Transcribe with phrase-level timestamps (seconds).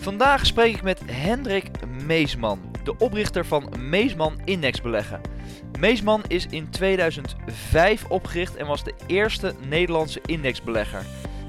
[0.00, 1.70] Vandaag spreek ik met Hendrik
[2.06, 5.20] Meesman, de oprichter van Meesman Index Beleggen.
[5.78, 11.04] Meesman is in 2005 opgericht en was de eerste Nederlandse indexbelegger.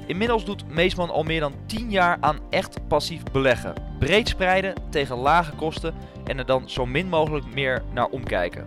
[0.06, 3.74] Inmiddels doet Meesman al meer dan 10 jaar aan echt passief beleggen.
[3.98, 8.66] Breed spreiden tegen lage kosten en er dan zo min mogelijk meer naar omkijken.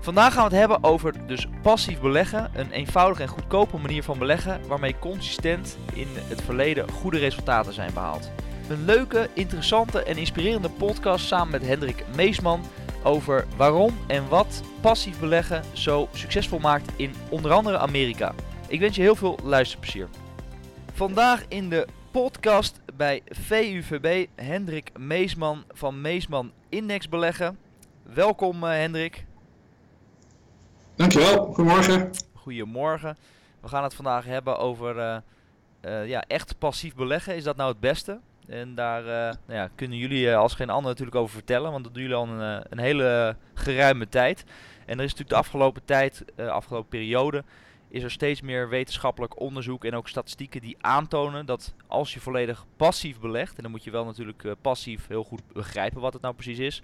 [0.00, 4.18] Vandaag gaan we het hebben over dus passief beleggen, een eenvoudige en goedkope manier van
[4.18, 8.30] beleggen waarmee consistent in het verleden goede resultaten zijn behaald.
[8.68, 12.62] Een leuke, interessante en inspirerende podcast samen met Hendrik Meesman
[13.02, 18.34] over waarom en wat passief beleggen zo succesvol maakt in onder andere Amerika.
[18.68, 20.08] Ik wens je heel veel luisterplezier.
[20.92, 27.58] Vandaag in de podcast bij VUVB Hendrik Meesman van Meesman Index Beleggen.
[28.02, 29.24] Welkom uh, Hendrik.
[30.96, 32.10] Dankjewel, goedemorgen.
[32.34, 33.16] Goedemorgen.
[33.60, 35.16] We gaan het vandaag hebben over uh,
[35.82, 37.36] uh, ja, echt passief beleggen.
[37.36, 38.20] Is dat nou het beste?
[38.46, 39.02] En daar
[39.46, 42.28] nou ja, kunnen jullie als geen ander natuurlijk over vertellen, want dat doen jullie al
[42.28, 44.44] een, een hele geruime tijd.
[44.86, 47.44] En er is natuurlijk de afgelopen tijd, de afgelopen periode,
[47.88, 52.66] is er steeds meer wetenschappelijk onderzoek en ook statistieken die aantonen dat als je volledig
[52.76, 56.34] passief belegt, en dan moet je wel natuurlijk passief heel goed begrijpen wat het nou
[56.34, 56.82] precies is,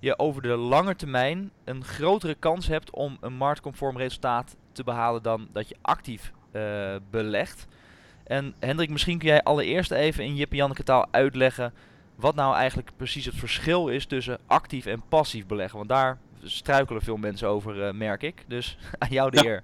[0.00, 5.22] je over de lange termijn een grotere kans hebt om een marktconform resultaat te behalen
[5.22, 6.32] dan dat je actief
[7.10, 7.66] belegt.
[8.28, 11.72] En Hendrik, misschien kun jij allereerst even in Jip en Janneke taal uitleggen
[12.14, 15.76] wat nou eigenlijk precies het verschil is tussen actief en passief beleggen.
[15.76, 18.44] Want daar struikelen veel mensen over, uh, merk ik.
[18.46, 19.44] Dus aan jou de ja.
[19.44, 19.62] eer.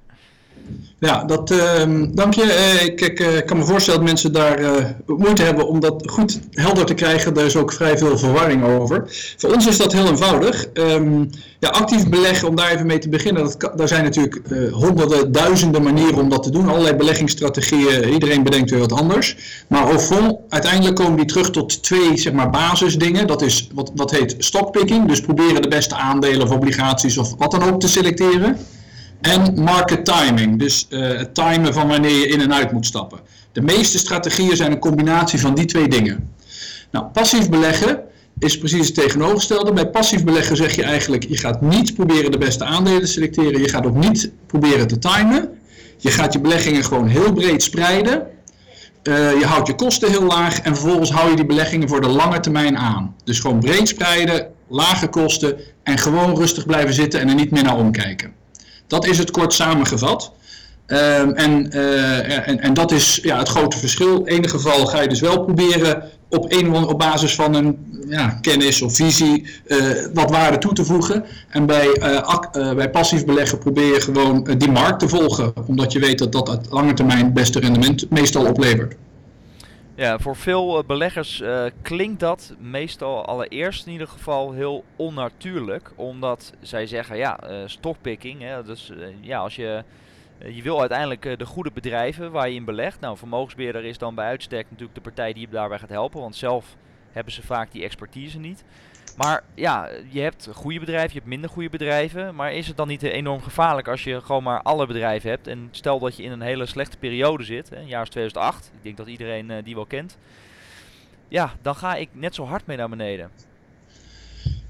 [0.98, 1.82] Ja, dat, uh,
[2.12, 2.44] dank je.
[2.44, 4.58] Uh, ik, ik uh, kan me voorstellen dat mensen daar
[5.06, 7.34] moeite hebben om dat goed helder te krijgen.
[7.34, 9.04] Daar is ook vrij veel verwarring over.
[9.36, 10.66] Voor ons is dat heel eenvoudig.
[10.74, 14.40] Um, ja, actief beleggen, om daar even mee te beginnen, dat daar zijn natuurlijk
[14.72, 16.68] honderden, duizenden manieren om dat te doen.
[16.68, 19.36] Allerlei beleggingsstrategieën, iedereen bedenkt weer wat anders.
[19.68, 23.26] Maar au fond, uiteindelijk komen die terug tot twee zeg maar, basisdingen.
[23.26, 27.50] Dat is wat, wat heet stockpicking, dus proberen de beste aandelen of obligaties of wat
[27.50, 28.58] dan ook te selecteren.
[29.24, 33.20] En market timing, dus uh, het timen van wanneer je in en uit moet stappen.
[33.52, 36.32] De meeste strategieën zijn een combinatie van die twee dingen.
[36.90, 38.02] Nou, passief beleggen
[38.38, 39.72] is precies het tegenovergestelde.
[39.72, 43.60] Bij passief beleggen zeg je eigenlijk, je gaat niet proberen de beste aandelen te selecteren.
[43.60, 45.48] Je gaat ook niet proberen te timen.
[45.98, 48.26] Je gaat je beleggingen gewoon heel breed spreiden.
[49.02, 52.08] Uh, je houdt je kosten heel laag en vervolgens hou je die beleggingen voor de
[52.08, 53.14] lange termijn aan.
[53.24, 57.62] Dus gewoon breed spreiden, lage kosten en gewoon rustig blijven zitten en er niet meer
[57.62, 58.42] naar omkijken.
[58.86, 60.32] Dat is het kort samengevat.
[60.86, 64.24] Um, en, uh, en, en dat is ja, het grote verschil.
[64.24, 67.78] In ieder geval ga je dus wel proberen op, een, op basis van een
[68.08, 69.78] ja, kennis of visie uh,
[70.14, 71.24] wat waarde toe te voegen.
[71.48, 75.52] En bij, uh, bij passief beleggen probeer je gewoon die markt te volgen.
[75.66, 78.94] Omdat je weet dat dat op lange termijn het beste rendement meestal oplevert.
[79.96, 85.92] Ja, voor veel beleggers uh, klinkt dat meestal allereerst in ieder geval heel onnatuurlijk.
[85.94, 89.84] Omdat zij zeggen, ja, uh, stockpicking, hè, dus ja, als je...
[90.38, 93.00] Je wil uiteindelijk de goede bedrijven waar je in belegt.
[93.00, 96.20] Nou, vermogensbeheerder is dan bij uitstek natuurlijk de partij die je daarbij gaat helpen.
[96.20, 96.76] Want zelf
[97.12, 98.64] hebben ze vaak die expertise niet.
[99.16, 102.34] Maar ja, je hebt goede bedrijven, je hebt minder goede bedrijven.
[102.34, 105.46] Maar is het dan niet enorm gevaarlijk als je gewoon maar alle bedrijven hebt?
[105.46, 108.70] En stel dat je in een hele slechte periode zit, hè, jaar 2008.
[108.74, 110.18] Ik denk dat iedereen uh, die wel kent.
[111.28, 113.30] Ja, dan ga ik net zo hard mee naar beneden.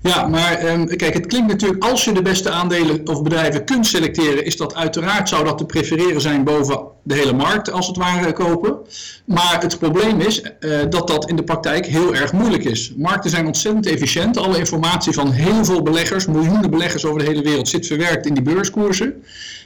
[0.05, 3.87] Ja, maar um, kijk, het klinkt natuurlijk, als je de beste aandelen of bedrijven kunt
[3.87, 7.97] selecteren, is dat uiteraard, zou dat te prefereren zijn boven de hele markt, als het
[7.97, 8.77] ware, kopen.
[9.25, 12.93] Maar het probleem is uh, dat dat in de praktijk heel erg moeilijk is.
[12.97, 14.37] Markten zijn ontzettend efficiënt.
[14.37, 18.35] Alle informatie van heel veel beleggers, miljoenen beleggers over de hele wereld, zit verwerkt in
[18.35, 19.23] die beurskoersen.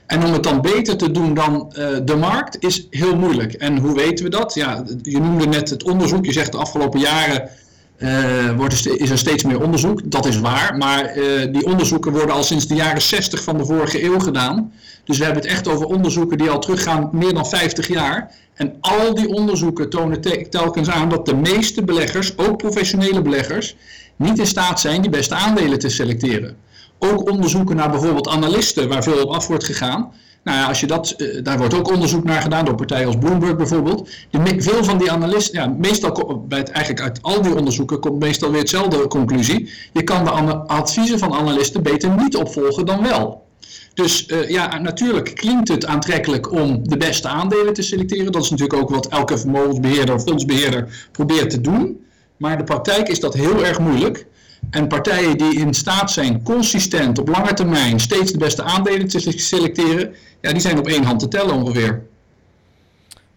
[0.07, 3.53] En om het dan beter te doen dan uh, de markt is heel moeilijk.
[3.53, 4.55] En hoe weten we dat?
[4.55, 6.25] Ja, je noemde net het onderzoek.
[6.25, 7.51] Je zegt de afgelopen jaren
[7.99, 10.11] uh, wordt is er steeds meer onderzoek.
[10.11, 10.77] Dat is waar.
[10.77, 14.73] Maar uh, die onderzoeken worden al sinds de jaren 60 van de vorige eeuw gedaan.
[15.05, 18.35] Dus we hebben het echt over onderzoeken die al teruggaan meer dan 50 jaar.
[18.55, 23.77] En al die onderzoeken tonen te telkens aan dat de meeste beleggers, ook professionele beleggers,
[24.17, 26.57] niet in staat zijn die beste aandelen te selecteren.
[26.99, 30.13] Ook onderzoeken naar bijvoorbeeld analisten, waar veel op af wordt gegaan,
[30.45, 33.17] Nou ja, als je dat, uh, daar wordt ook onderzoek naar gedaan door partijen als
[33.17, 34.11] Bloomberg bijvoorbeeld.
[34.31, 38.19] De, veel van die analisten, ja, meestal bij het, eigenlijk uit al die onderzoeken komt
[38.19, 39.71] meestal weer hetzelfde conclusie.
[39.93, 43.47] Je kan de adviezen van analisten beter niet opvolgen dan wel.
[43.95, 48.33] Dus uh, ja, natuurlijk klinkt het aantrekkelijk om de beste aandelen te selecteren.
[48.33, 52.05] Dat is natuurlijk ook wat elke vermogensbeheerder of fondsbeheerder probeert te doen.
[52.37, 54.27] Maar de praktijk is dat heel erg moeilijk.
[54.71, 59.39] En partijen die in staat zijn consistent op lange termijn steeds de beste aandelen te
[59.39, 62.07] selecteren, ja, die zijn op één hand te tellen ongeveer.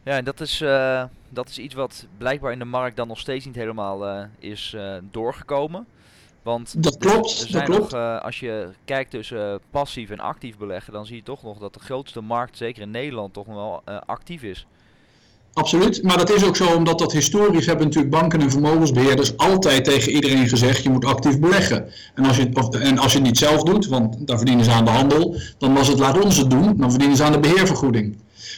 [0.03, 3.19] Ja, en dat is, uh, dat is iets wat blijkbaar in de markt dan nog
[3.19, 5.85] steeds niet helemaal uh, is uh, doorgekomen.
[6.41, 7.91] Want dat klopt, er zijn dat klopt.
[7.91, 11.73] Nog, als je kijkt tussen passief en actief beleggen, dan zie je toch nog dat
[11.73, 14.65] de grootste markt, zeker in Nederland, toch nog wel actief is.
[15.53, 19.85] Absoluut, maar dat is ook zo omdat dat historisch hebben natuurlijk banken en vermogensbeheerders altijd
[19.85, 21.85] tegen iedereen gezegd je moet actief beleggen.
[22.15, 22.49] En als je,
[22.79, 25.73] en als je het niet zelf doet, want daar verdienen ze aan de handel, dan
[25.73, 28.15] was het laat ons het doen, dan verdienen ze aan de beheervergoeding.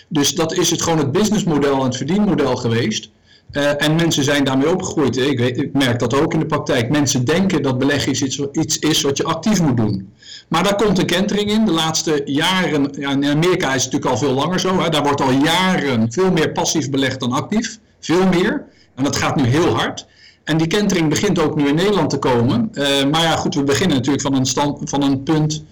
[0.07, 3.09] Dus dat is het gewoon het businessmodel en het verdienmodel geweest.
[3.53, 5.17] Uh, en mensen zijn daarmee opgegroeid.
[5.17, 6.89] Ik, weet, ik merk dat ook in de praktijk.
[6.89, 10.13] Mensen denken dat beleggen iets, iets is wat je actief moet doen.
[10.47, 11.65] Maar daar komt een kentering in.
[11.65, 14.81] De laatste jaren, ja, in Amerika is het natuurlijk al veel langer zo.
[14.81, 14.89] Hè.
[14.89, 17.79] Daar wordt al jaren veel meer passief belegd dan actief.
[17.99, 18.65] Veel meer.
[18.95, 20.05] En dat gaat nu heel hard.
[20.43, 22.69] En die kentering begint ook nu in Nederland te komen.
[22.73, 25.63] Uh, maar ja, goed, we beginnen natuurlijk van een, stand, van een punt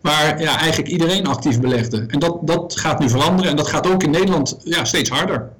[0.00, 2.04] waar ja, eigenlijk iedereen actief belegde.
[2.08, 5.50] En dat, dat gaat nu veranderen en dat gaat ook in Nederland ja, steeds harder.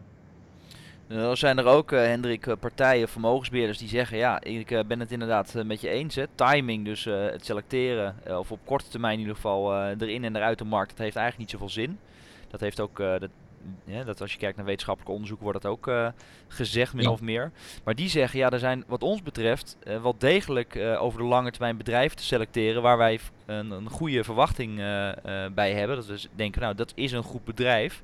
[1.08, 5.00] Dan zijn er ook, uh, Hendrik, uh, partijen, vermogensbeheerders die zeggen, ja, ik uh, ben
[5.00, 6.14] het inderdaad met je eens.
[6.14, 6.24] Hè.
[6.34, 10.64] Timing, dus het selecteren, of op korte termijn in ieder geval erin en eruit de
[10.64, 11.98] markt, dat heeft eigenlijk niet zoveel zin.
[12.50, 13.28] Dat heeft ook, dat,
[13.84, 15.90] ja, dat als je kijkt naar wetenschappelijk onderzoek, wordt dat ook
[16.48, 17.10] gezegd, min ja.
[17.10, 17.50] of meer.
[17.84, 21.76] Maar die zeggen, ja, er zijn wat ons betreft wel degelijk over de lange termijn
[21.76, 24.76] bedrijven te selecteren waar wij een, een goede verwachting
[25.54, 25.96] bij hebben.
[25.96, 28.02] Dat we denken, nou, dat is een goed bedrijf.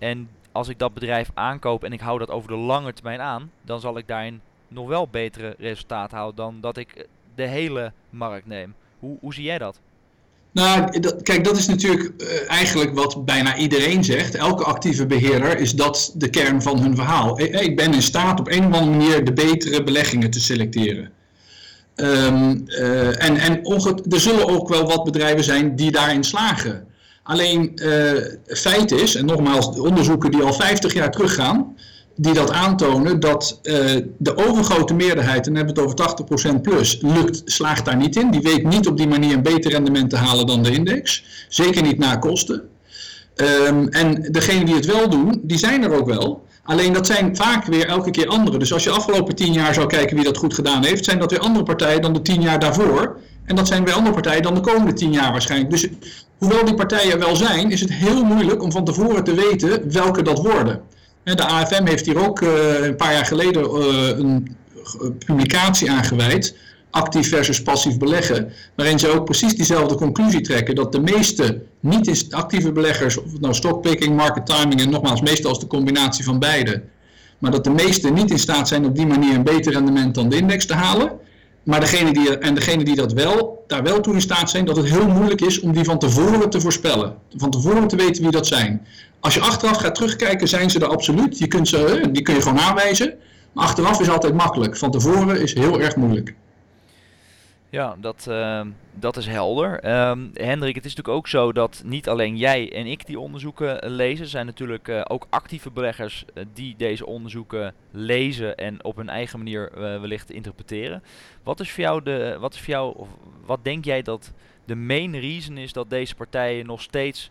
[0.00, 3.50] En als ik dat bedrijf aankoop en ik hou dat over de lange termijn aan,
[3.62, 8.46] dan zal ik daarin nog wel betere resultaten houden dan dat ik de hele markt
[8.46, 8.74] neem.
[8.98, 9.80] Hoe, hoe zie jij dat?
[10.52, 14.34] Nou, kijk, dat is natuurlijk uh, eigenlijk wat bijna iedereen zegt.
[14.34, 17.40] Elke actieve beheerder is dat de kern van hun verhaal.
[17.40, 21.12] Ik, ik ben in staat op een of andere manier de betere beleggingen te selecteren.
[21.96, 23.64] Um, en en
[24.10, 26.86] er zullen ook wel wat bedrijven zijn die daarin slagen.
[27.22, 28.12] Alleen uh,
[28.46, 31.76] feit is, en nogmaals, de onderzoeken die al 50 jaar teruggaan,
[32.16, 33.74] die dat aantonen dat uh,
[34.18, 38.16] de overgrote meerderheid, en dan hebben we het over 80% plus, lukt, slaagt daar niet
[38.16, 38.30] in.
[38.30, 41.24] Die weet niet op die manier een beter rendement te halen dan de index.
[41.48, 42.62] Zeker niet na kosten.
[43.36, 46.44] Um, en degenen die het wel doen, die zijn er ook wel.
[46.62, 48.58] Alleen dat zijn vaak weer elke keer andere.
[48.58, 51.30] Dus als je afgelopen tien jaar zou kijken wie dat goed gedaan heeft, zijn dat
[51.30, 53.18] weer andere partijen dan de tien jaar daarvoor.
[53.50, 55.70] En dat zijn weer andere partijen dan de komende tien jaar waarschijnlijk.
[55.70, 55.86] Dus
[56.38, 60.22] hoewel die partijen wel zijn, is het heel moeilijk om van tevoren te weten welke
[60.22, 60.80] dat worden.
[61.24, 64.56] De AFM heeft hier ook uh, een paar jaar geleden uh, een
[65.26, 66.56] publicatie aangeweid,
[66.90, 72.26] actief versus passief beleggen, waarin ze ook precies diezelfde conclusie trekken, dat de meeste niet
[72.30, 76.82] actieve beleggers, of nou stockpicking, market timing en nogmaals meestal als de combinatie van beide,
[77.38, 80.28] maar dat de meeste niet in staat zijn op die manier een beter rendement dan
[80.28, 81.28] de index te halen.
[81.70, 84.76] Maar degene die, en degene die dat wel, daar wel toe in staat zijn, dat
[84.76, 87.14] het heel moeilijk is om die van tevoren te voorspellen.
[87.36, 88.86] Van tevoren te weten wie dat zijn.
[89.20, 91.38] Als je achteraf gaat terugkijken, zijn ze er absoluut.
[91.38, 93.14] Je kunt ze, die kun je gewoon aanwijzen.
[93.52, 94.76] Maar achteraf is altijd makkelijk.
[94.76, 96.34] Van tevoren is heel erg moeilijk.
[97.70, 99.90] Ja, dat, uh, dat is helder.
[100.08, 103.90] Um, Hendrik, het is natuurlijk ook zo dat niet alleen jij en ik die onderzoeken
[103.90, 104.24] lezen.
[104.24, 109.08] Er zijn natuurlijk uh, ook actieve beleggers uh, die deze onderzoeken lezen en op hun
[109.08, 111.02] eigen manier wellicht interpreteren.
[111.42, 113.08] Wat is voor jou de, wat is voor jou, of
[113.44, 114.32] wat denk jij dat
[114.64, 117.30] de main reason is dat deze partijen nog steeds,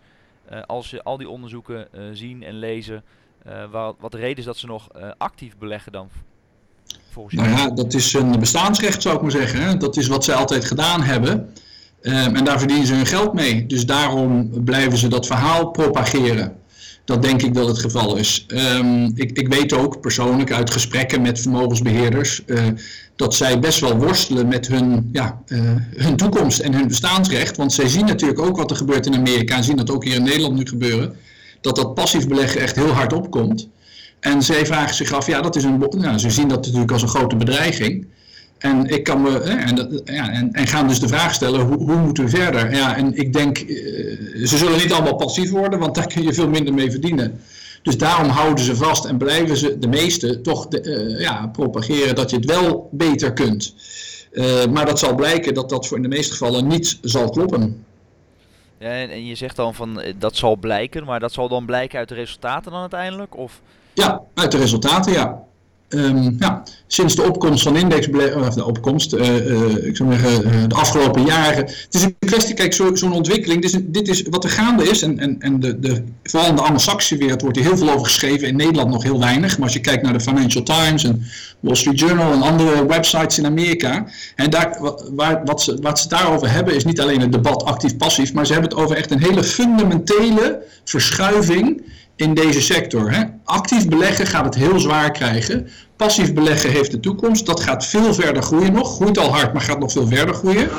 [0.66, 3.04] als ze al die onderzoeken zien en lezen,
[3.72, 6.10] wat, wat de reden is dat ze nog actief beleggen dan
[7.30, 9.80] nou ja, dat is een bestaansrecht zou ik maar zeggen.
[9.80, 11.50] Dat is wat ze altijd gedaan hebben.
[12.02, 13.66] Um, en daar verdienen ze hun geld mee.
[13.66, 16.58] Dus daarom blijven ze dat verhaal propageren.
[17.06, 18.46] Dat denk ik dat het geval is.
[18.48, 22.62] Um, ik, ik, weet ook persoonlijk uit gesprekken met vermogensbeheerders uh,
[23.16, 25.60] dat zij best wel worstelen met hun, ja, uh,
[25.96, 27.58] hun toekomst en hun bestaansrecht.
[27.58, 30.16] Want zij zien natuurlijk ook wat er gebeurt in Amerika en zien dat ook hier
[30.16, 31.16] in Nederland nu gebeuren.
[31.62, 33.68] Dat dat passief beleggen echt heel hard opkomt.
[34.20, 37.08] En zij vragen zich af, ja, dat is een, ze zien dat natuurlijk als een
[37.08, 38.08] grote bedreiging.
[38.58, 41.96] En, ik kan me, en, ja, en, en, gaan dus de vraag stellen, hoe, hoe
[41.96, 42.76] moeten we verder?
[42.76, 43.68] Ja, en ik denk, eh,
[44.46, 47.42] ze zullen niet allemaal passief worden, want daar kun je veel minder mee verdienen.
[47.82, 52.16] Dus daarom houden ze vast en blijven ze, de meeste, toch de, uh, ja, propageren
[52.16, 53.76] dat je het wel beter kunt.
[54.32, 57.86] Uh, maar dat zal blijken dat dat voor in de meeste gevallen niet zal kloppen.
[58.80, 62.10] Ja, en je zegt dan van dat zal blijken, maar dat zal dan blijken uit
[62.10, 63.38] de resultaten dan uiteindelijk?
[63.38, 63.62] Of?
[64.00, 65.48] Ja, uit de resultaten, ja.
[65.90, 70.46] Um, ja, sinds de opkomst van indexbeleggers, of de opkomst, uh, uh, ik zou zeggen,
[70.46, 71.58] uh, de afgelopen jaren.
[71.58, 74.90] Het is een kwestie, kijk, zo'n zo ontwikkeling, dit is, dit is wat er gaande
[74.90, 75.02] is.
[75.02, 78.06] En, en, en de, de, vooral in de Anglo-Saxische wereld wordt hier heel veel over
[78.06, 78.48] geschreven.
[78.48, 79.58] In Nederland nog heel weinig.
[79.58, 81.24] Maar als je kijkt naar de Financial Times en
[81.60, 84.06] Wall Street Journal en andere websites in Amerika.
[84.36, 84.78] En daar,
[85.16, 88.34] waar, wat, wat ze daarover hebben is niet alleen het debat actief-passief.
[88.34, 91.82] Maar ze hebben het over echt een hele fundamentele verschuiving
[92.20, 93.12] in deze sector.
[93.12, 93.24] Hè.
[93.44, 95.68] Actief beleggen gaat het heel zwaar krijgen.
[95.96, 97.46] Passief beleggen heeft de toekomst.
[97.46, 98.96] Dat gaat veel verder groeien nog.
[98.96, 100.70] Groeit al hard, maar gaat nog veel verder groeien.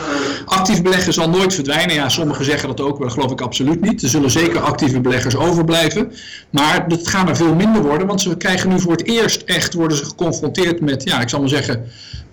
[0.44, 1.94] Actief beleggen zal nooit verdwijnen.
[1.94, 4.02] Ja, sommigen zeggen dat ook, maar dat geloof ik absoluut niet.
[4.02, 6.12] Er zullen zeker actieve beleggers overblijven.
[6.50, 9.74] Maar het gaan er veel minder worden, want ze krijgen nu voor het eerst echt
[9.74, 11.84] worden ze geconfronteerd met, ja, ik zal maar zeggen,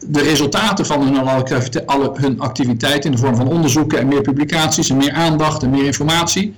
[0.07, 1.17] de resultaten van hun,
[1.85, 5.69] alle, hun activiteit in de vorm van onderzoeken en meer publicaties en meer aandacht en
[5.69, 6.55] meer informatie.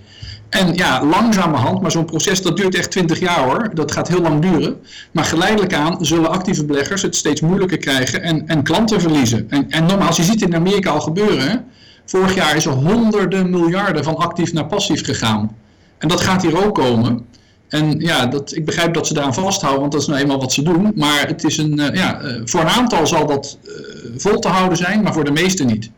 [0.50, 3.70] En ja, langzamerhand, maar zo'n proces dat duurt echt 20 jaar hoor.
[3.74, 4.82] Dat gaat heel lang duren.
[5.12, 9.46] Maar geleidelijk aan zullen actieve beleggers het steeds moeilijker krijgen en, en klanten verliezen.
[9.50, 11.65] En, en nogmaals, je ziet in Amerika al gebeuren.
[12.06, 15.56] Vorig jaar is er honderden miljarden van actief naar passief gegaan.
[15.98, 17.25] En dat gaat hier ook komen.
[17.70, 20.53] En ja, dat, ik begrijp dat ze daaraan vasthouden, want dat is nou eenmaal wat
[20.53, 20.91] ze doen.
[20.96, 23.74] Maar het is een, uh, ja, uh, voor een aantal zal dat uh,
[24.18, 25.89] vol te houden zijn, maar voor de meeste niet.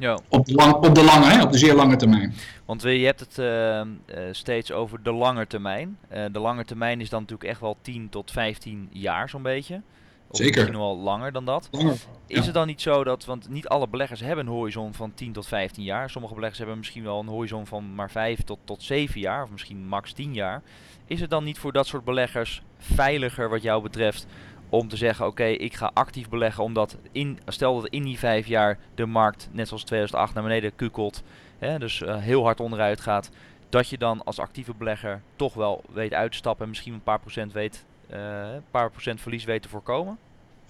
[0.00, 0.18] Ja.
[0.28, 2.34] Op, de lang, op de lange, hè, op de zeer lange termijn.
[2.64, 3.84] Want je hebt het uh, uh,
[4.30, 5.98] steeds over de lange termijn.
[6.32, 9.82] De lange termijn is dan natuurlijk echt wel 10 tot 15 jaar zo'n beetje.
[10.30, 10.54] Of Zeker.
[10.54, 11.68] Misschien wel langer dan dat.
[11.70, 11.92] Langer.
[12.26, 12.42] Is ja.
[12.42, 15.46] het dan niet zo dat, want niet alle beleggers hebben een horizon van 10 tot
[15.46, 16.10] 15 jaar.
[16.10, 19.50] Sommige beleggers hebben misschien wel een horizon van maar 5 tot, tot 7 jaar, of
[19.50, 20.62] misschien max 10 jaar.
[21.06, 24.26] Is het dan niet voor dat soort beleggers veiliger wat jou betreft
[24.70, 28.46] om te zeggen, oké, ik ga actief beleggen, omdat in, stel dat in die vijf
[28.46, 31.22] jaar de markt, net zoals 2008, naar beneden kukelt,
[31.58, 33.30] hè, dus uh, heel hard onderuit gaat,
[33.68, 37.02] dat je dan als actieve belegger toch wel weet uit te stappen en misschien een
[37.02, 40.18] paar procent weet, uh, een paar procent verlies weet te voorkomen?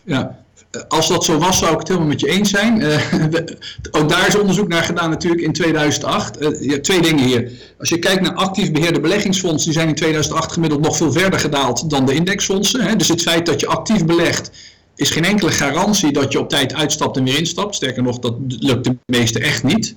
[0.05, 0.41] Ja,
[0.89, 2.81] als dat zo was, zou ik het helemaal met je eens zijn.
[2.81, 6.43] Uh, ook daar is onderzoek naar gedaan natuurlijk in 2008.
[6.43, 7.51] Uh, ja, twee dingen hier.
[7.79, 11.39] Als je kijkt naar actief beheerde beleggingsfondsen, die zijn in 2008 gemiddeld nog veel verder
[11.39, 12.81] gedaald dan de indexfondsen.
[12.81, 12.97] Hè.
[12.97, 14.51] Dus het feit dat je actief belegt,
[14.97, 17.75] is geen enkele garantie dat je op tijd uitstapt en weer instapt.
[17.75, 19.95] Sterker nog, dat lukt de meeste echt niet.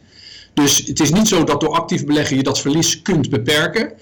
[0.53, 3.93] Dus het is niet zo dat door actief beleggen je dat verlies kunt beperken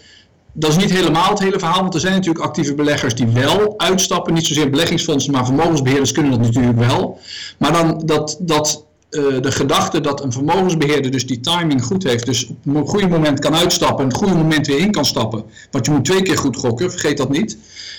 [0.53, 3.74] dat is niet helemaal het hele verhaal, want er zijn natuurlijk actieve beleggers die wel
[3.77, 4.34] uitstappen.
[4.34, 7.20] Niet zozeer beleggingsfondsen, maar vermogensbeheerders kunnen dat natuurlijk wel.
[7.58, 12.25] Maar dan dat, dat uh, de gedachte dat een vermogensbeheerder dus die timing goed heeft,
[12.25, 15.05] dus op een goede moment kan uitstappen en op het goede moment weer in kan
[15.05, 15.43] stappen.
[15.72, 17.58] Want je moet twee keer goed gokken, vergeet dat niet.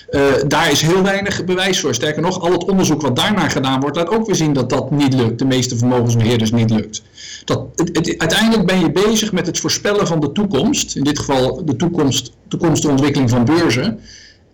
[0.09, 1.93] Uh, daar is heel weinig bewijs voor.
[1.93, 4.91] Sterker nog, al het onderzoek wat daarna gedaan wordt, laat ook weer zien dat dat
[4.91, 5.39] niet lukt.
[5.39, 7.01] De meeste vermogensbeheerders niet lukt.
[7.45, 10.95] Dat, het, uiteindelijk ben je bezig met het voorspellen van de toekomst.
[10.95, 13.99] In dit geval de toekomst, toekomstige ontwikkeling van beurzen.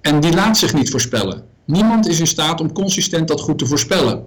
[0.02, 1.44] En die laat zich niet voorspellen.
[1.66, 4.24] Niemand is in staat om consistent dat goed te voorspellen.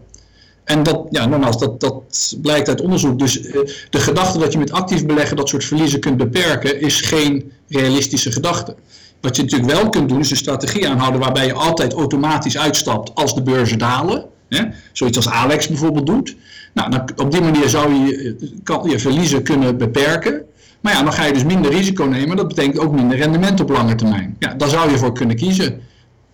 [0.64, 3.18] En dat, ja, nogmaals, dat, dat blijkt uit onderzoek.
[3.18, 3.52] Dus uh,
[3.90, 8.32] de gedachte dat je met actief beleggen dat soort verliezen kunt beperken, is geen realistische
[8.32, 8.74] gedachte.
[9.20, 13.14] Wat je natuurlijk wel kunt doen, is een strategie aanhouden waarbij je altijd automatisch uitstapt
[13.14, 14.24] als de beurzen dalen.
[14.48, 14.64] Hè?
[14.92, 16.36] Zoiets als Alex bijvoorbeeld doet.
[16.74, 20.42] Nou, dan, op die manier zou je kan, je verliezen kunnen beperken.
[20.82, 22.36] Maar ja, dan ga je dus minder risico nemen.
[22.36, 24.36] Dat betekent ook minder rendement op lange termijn.
[24.38, 25.80] Ja, daar zou je voor kunnen kiezen.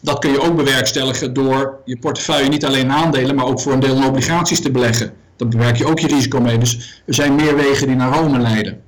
[0.00, 3.80] Dat kun je ook bewerkstelligen door je portefeuille niet alleen aandelen, maar ook voor een
[3.80, 5.12] deel in obligaties te beleggen.
[5.36, 6.58] Dan bewerk je ook je risico mee.
[6.58, 8.82] Dus er zijn meer wegen die naar Rome leiden.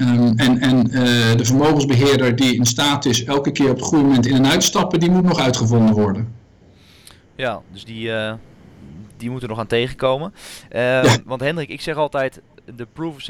[0.00, 1.02] Um, en en uh,
[1.36, 5.00] de vermogensbeheerder die in staat is elke keer op het goede moment in en uitstappen,
[5.00, 6.32] die moet nog uitgevonden worden.
[7.36, 8.32] Ja, dus die, uh,
[9.16, 10.32] die moeten nog aan tegenkomen.
[10.72, 11.16] Uh, ja.
[11.24, 12.40] Want Hendrik, ik zeg altijd,
[12.74, 13.28] de proof is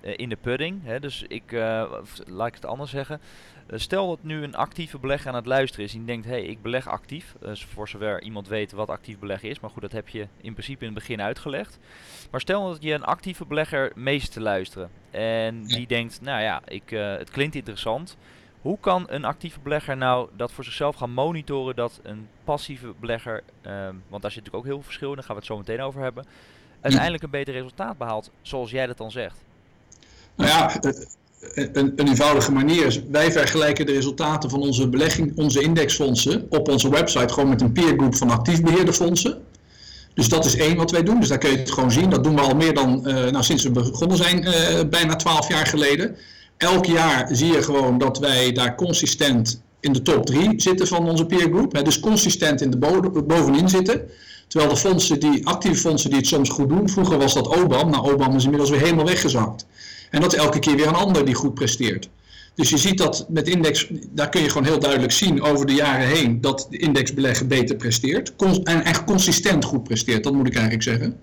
[0.00, 0.84] in de pudding.
[0.84, 1.00] Hè?
[1.00, 1.52] Dus ik,
[2.26, 3.20] laat ik het anders zeggen.
[3.70, 6.62] Stel dat nu een actieve belegger aan het luisteren is en denkt, hé, hey, ik
[6.62, 7.34] beleg actief.
[7.40, 9.60] Dus voor zover iemand weet wat actief beleggen is.
[9.60, 11.78] Maar goed, dat heb je in principe in het begin uitgelegd.
[12.30, 14.90] Maar stel dat je een actieve belegger meest te luisteren.
[15.10, 18.16] En die denkt, nou ja, ik, uh, het klinkt interessant.
[18.60, 23.42] Hoe kan een actieve belegger nou dat voor zichzelf gaan monitoren dat een passieve belegger,
[23.62, 25.58] um, want daar zit natuurlijk ook heel veel verschil in, daar gaan we het zo
[25.58, 26.24] meteen over hebben,
[26.80, 29.36] uiteindelijk een beter resultaat behaalt, zoals jij dat dan zegt?
[30.34, 30.80] Nou ja,
[31.54, 36.68] een, een, eenvoudige manier is, wij vergelijken de resultaten van onze belegging, onze indexfondsen op
[36.68, 39.42] onze website gewoon met een peergroep van actief beheerde fondsen.
[40.14, 41.20] Dus dat is één wat wij doen.
[41.20, 42.10] Dus daar kun je het gewoon zien.
[42.10, 44.52] Dat doen we al meer dan, uh, nou sinds we begonnen zijn, uh,
[44.90, 46.16] bijna twaalf jaar geleden.
[46.56, 51.08] Elk jaar zie je gewoon dat wij daar consistent in de top drie zitten van
[51.08, 51.84] onze peergroep.
[51.84, 52.78] Dus consistent in de
[53.26, 54.08] bovenin zitten.
[54.48, 57.90] Terwijl de fondsen die, actieve fondsen die het soms goed doen, vroeger was dat OBAM.
[57.90, 59.66] Nou, OBAM is inmiddels weer helemaal weggezakt.
[60.10, 62.08] En dat is elke keer weer een ander die goed presteert.
[62.54, 65.74] Dus je ziet dat met index, daar kun je gewoon heel duidelijk zien over de
[65.74, 68.32] jaren heen dat de indexbeleggen beter presteert.
[68.64, 71.20] en echt consistent goed presteert, dat moet ik eigenlijk zeggen.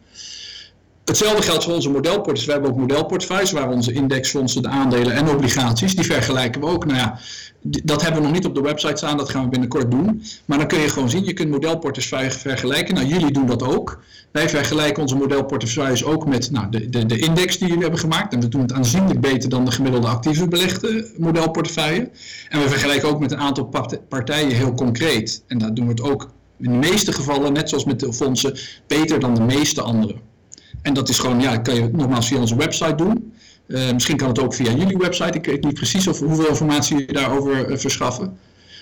[1.05, 2.45] Hetzelfde geldt voor onze modelportefeuilles.
[2.45, 6.85] We hebben ook modelportefeuilles waar onze indexfondsen, de aandelen en obligaties, die vergelijken we ook.
[6.85, 7.19] Nou ja,
[7.61, 10.23] dat hebben we nog niet op de website staan, dat gaan we binnenkort doen.
[10.45, 12.93] Maar dan kun je gewoon zien, je kunt modelportefeuilles vergelijken.
[12.93, 13.99] Nou, jullie doen dat ook.
[14.31, 18.33] Wij vergelijken onze modelportefeuilles ook met nou, de, de, de index die jullie hebben gemaakt.
[18.33, 22.09] En we doen het aanzienlijk beter dan de gemiddelde actieve belegde modelportefeuille.
[22.49, 23.69] En we vergelijken ook met een aantal
[24.09, 25.43] partijen heel concreet.
[25.47, 28.57] En daar doen we het ook in de meeste gevallen, net zoals met de fondsen,
[28.87, 30.33] beter dan de meeste anderen.
[30.85, 33.33] En dat is gewoon, ja, kan je nogmaals via onze website doen.
[33.67, 35.37] Uh, misschien kan het ook via jullie website.
[35.37, 38.37] Ik weet niet precies of, hoeveel informatie je daarover uh, verschaffen.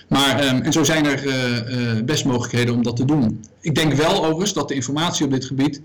[0.08, 3.44] Maar, um, en zo zijn er uh, best mogelijkheden om dat te doen.
[3.60, 5.80] Ik denk wel overigens dat de informatie op dit gebied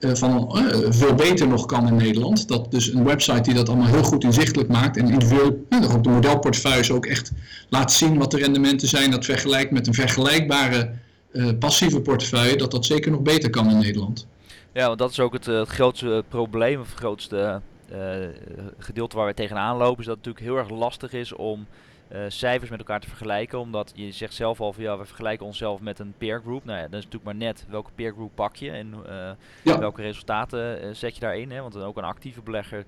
[0.00, 2.48] van, veel beter nog kan in Nederland.
[2.48, 6.10] Dat dus een website die dat allemaal heel goed inzichtelijk maakt en individueel ook de
[6.10, 7.32] modelportefeuilles ook echt
[7.68, 9.10] laat zien wat de rendementen zijn.
[9.10, 10.90] Dat vergelijkt met een vergelijkbare
[11.58, 14.26] passieve portefeuille, dat dat zeker nog beter kan in Nederland.
[14.74, 17.60] Ja, want dat is ook het, het grootste probleem, of het grootste
[17.92, 18.14] uh,
[18.78, 21.66] gedeelte waar we tegenaan lopen, is dat het natuurlijk heel erg lastig is om
[22.12, 23.58] uh, cijfers met elkaar te vergelijken.
[23.58, 26.64] Omdat je zegt zelf al van ja, we vergelijken onszelf met een peer group.
[26.64, 29.30] Nou ja, dat is natuurlijk maar net welke peer group pak je en uh,
[29.62, 29.78] ja.
[29.78, 31.50] welke resultaten zet je daarin.
[31.50, 31.60] Hè?
[31.60, 32.84] Want ook een actieve belegger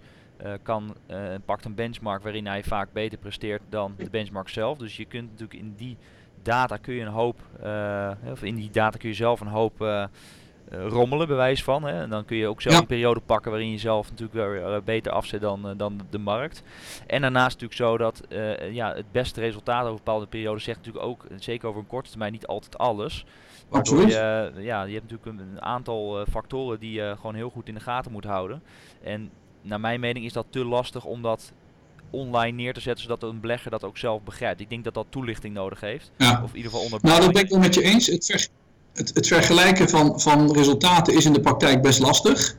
[0.62, 0.96] kan,
[1.44, 4.78] pakt een benchmark waarin hij vaak beter presteert dan de benchmark zelf.
[4.78, 5.96] Dus je kunt natuurlijk in die
[6.42, 7.40] data kun je een hoop,
[8.30, 10.08] of in die data kun je zelf een hoop
[10.70, 11.84] rommelen, bewijs van.
[11.84, 12.02] Hè?
[12.02, 14.76] En dan kun je ook zelf een periode pakken waarin je zelf natuurlijk weer uh,
[14.84, 16.62] beter afzet dan, uh, dan de markt.
[17.06, 18.22] En daarnaast natuurlijk zo dat
[18.70, 22.32] ja, het beste resultaat over bepaalde perioden zegt natuurlijk ook, zeker over een korte termijn,
[22.32, 23.24] niet altijd alles.
[23.68, 27.74] Waardoor je, ja, je hebt natuurlijk een, aantal factoren die je gewoon heel goed in
[27.74, 28.62] de gaten moet houden.
[29.02, 29.30] En
[29.62, 31.52] naar mijn mening is dat te lastig om dat
[32.10, 34.60] online neer te zetten, zodat een belegger dat ook zelf begrijpt.
[34.60, 36.10] Ik denk dat dat toelichting nodig heeft.
[36.16, 36.40] Ja.
[36.42, 37.00] Of in ieder geval onder.
[37.02, 38.06] Nou, dat ben ik wel met je eens.
[38.06, 38.50] Het,
[38.96, 42.56] het, het, vergelijken van, van resultaten is in de praktijk best lastig.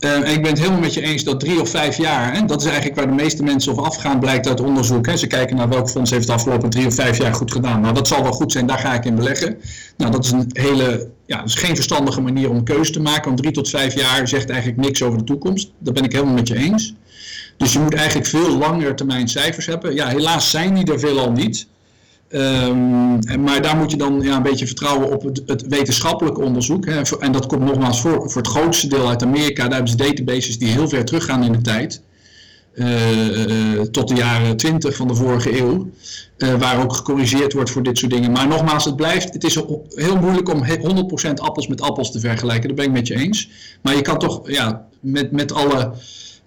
[0.00, 2.44] Uh, en ik ben het helemaal met je eens dat drie of vijf jaar, hè,
[2.44, 5.06] dat is eigenlijk waar de meeste mensen op afgaan, blijkt uit onderzoek.
[5.06, 5.16] Hè.
[5.16, 7.80] Ze kijken naar welk fonds heeft de afgelopen drie of vijf jaar goed gedaan.
[7.80, 9.58] Nou, dat zal wel goed zijn, daar ga ik in beleggen.
[9.96, 13.24] Nou, dat is een hele, ja, dat is geen verstandige manier om keuze te maken.
[13.24, 15.70] Want drie tot vijf jaar zegt eigenlijk niks over de toekomst.
[15.78, 16.94] Dat ben ik helemaal met je eens.
[17.56, 19.94] Dus je moet eigenlijk veel langer termijn cijfers hebben.
[19.94, 21.66] Ja, helaas zijn die er veelal niet.
[22.32, 26.86] Um, maar daar moet je dan ja, een beetje vertrouwen op het, het wetenschappelijk onderzoek.
[26.86, 27.00] Hè.
[27.18, 29.62] En dat komt nogmaals voor, voor het grootste deel uit Amerika.
[29.62, 32.02] Daar hebben ze databases die heel ver teruggaan in de tijd.
[32.74, 35.90] Uh, tot de jaren 20 van de vorige eeuw.
[36.58, 38.32] Waar ook gecorrigeerd wordt voor dit soort dingen.
[38.32, 39.34] Maar nogmaals, het blijft.
[39.34, 39.54] Het is
[39.88, 40.64] heel moeilijk om
[41.28, 42.68] 100% appels met appels te vergelijken.
[42.68, 43.50] Dat ben ik met je eens.
[43.82, 45.92] Maar je kan toch ja, met, met alle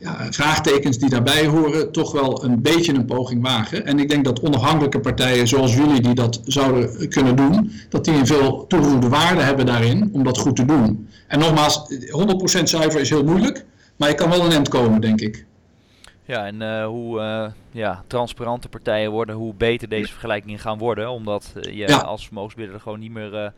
[0.04, 3.86] ja, vraagtekens die daarbij horen, toch wel een beetje een poging wagen.
[3.86, 8.14] En ik denk dat onafhankelijke partijen zoals jullie die dat zouden kunnen doen, dat die
[8.14, 11.10] een veel toegevoegde waarde hebben daarin om dat goed te doen.
[11.28, 11.82] En nogmaals,
[12.60, 15.46] 100% zuiver is heel moeilijk, maar je kan wel een end komen, denk ik.
[16.26, 21.10] Ja, en uh, hoe uh, ja, transparante partijen worden, hoe beter deze vergelijkingen gaan worden.
[21.10, 23.54] Omdat uh, je als vermogensbeheerder gewoon niet meer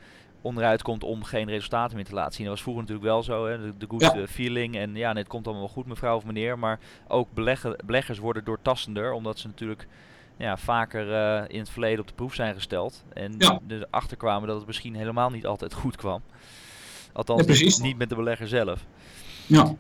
[0.46, 2.46] onderuit komt om geen resultaten meer te laten zien.
[2.46, 3.78] Dat was vroeger natuurlijk wel zo, hè?
[3.78, 4.76] de, good eh, feeling.
[4.76, 6.60] En ja, het komt allemaal wel goed mevrouw of meneer.
[6.60, 9.88] Maar ook beleggen, beleggers worden doortastender, omdat ze natuurlijk
[10.38, 13.04] ja, vaker uh, in het verleden op de proef zijn gesteld.
[13.14, 13.60] En ja.
[13.68, 16.22] erachter kwamen dat het misschien helemaal niet altijd goed kwam.
[17.14, 18.86] Althans, niet, niet, met de belegger zelf.
[19.46, 19.76] Ja.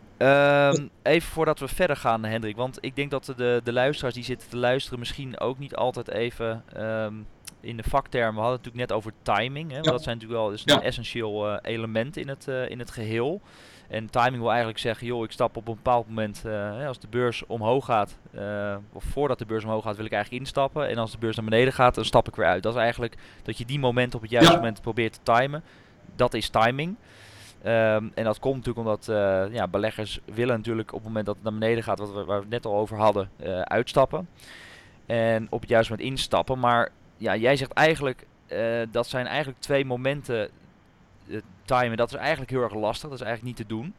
[0.72, 2.56] Um, even voordat we verder gaan, Hendrik.
[2.56, 6.10] Want ik denk dat de, de luisteraars die zitten te luisteren misschien ook niet altijd
[6.10, 7.26] even um,
[7.66, 9.72] in de vaktermen, we hadden het natuurlijk net over timing.
[9.72, 12.92] Hè, Dat zijn natuurlijk wel is een essentieel uh, element in het, uh, in het
[12.92, 13.42] geheel.
[13.88, 17.08] En timing wil eigenlijk zeggen, joh, ik stap op een bepaald moment, uh, als de
[17.08, 18.18] beurs omhoog gaat,
[18.92, 20.88] of voordat de beurs omhoog gaat, wil ik eigenlijk instappen.
[20.88, 22.64] En als de beurs naar beneden gaat, dan stap ik weer uit.
[22.64, 25.64] Dat is eigenlijk dat je die moment op het juiste moment probeert te timen.
[26.16, 26.96] Dat is timing.
[27.66, 29.06] Um, en dat komt natuurlijk omdat
[29.54, 32.38] ja, beleggers willen natuurlijk op het moment dat het naar beneden gaat, wat we, waar
[32.38, 33.30] we het net al over hadden,
[33.64, 34.28] uitstappen.
[35.06, 36.60] En op het juiste moment instappen.
[36.60, 40.50] Maar ja, jij zegt eigenlijk, uh, dat zijn eigenlijk twee momenten
[41.28, 41.98] uh, timen.
[41.98, 43.10] Dat is eigenlijk heel erg lastig.
[43.10, 43.94] Dat is eigenlijk niet te doen.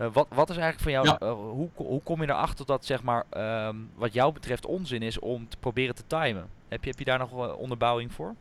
[0.00, 1.34] Uh, wat, wat is eigenlijk van jou, ja.
[1.34, 3.24] hoe, hoe kom je erachter dat zeg maar,
[3.66, 6.46] um, wat jou betreft onzin is om te proberen te timen?
[6.68, 8.34] Heb je, heb je daar nog onderbouwing voor?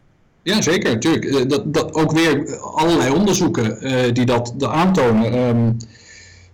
[0.44, 1.50] Ja, zeker, natuurlijk.
[1.50, 5.34] Dat, dat ook weer allerlei onderzoeken die dat, aantonen.
[5.34, 5.78] Um,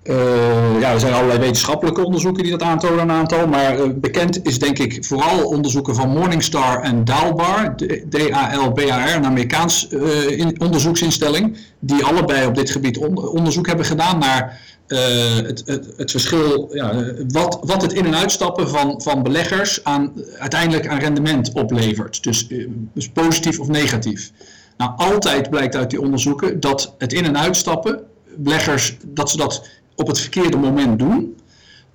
[0.09, 3.47] Uh, ja, er zijn allerlei wetenschappelijke onderzoeken die dat aantonen, een aantal.
[3.47, 7.75] Maar uh, bekend is denk ik vooral onderzoeken van Morningstar en Dalbar,
[8.09, 9.87] D-A-L-B-A-R, een Amerikaans
[10.27, 16.11] in, onderzoeksinstelling, die allebei op dit gebied on onderzoek hebben gedaan naar het, het, het,
[16.11, 21.51] verschil, ja, wat, wat het in- en uitstappen van, van beleggers aan, uiteindelijk aan rendement
[21.53, 22.23] oplevert.
[22.23, 22.47] Dus,
[22.93, 24.31] dus positief of negatief.
[24.77, 28.01] Nou, altijd blijkt uit die onderzoeken dat het in- en uitstappen,
[28.35, 31.35] beleggers, dat ze dat op het verkeerde moment doen.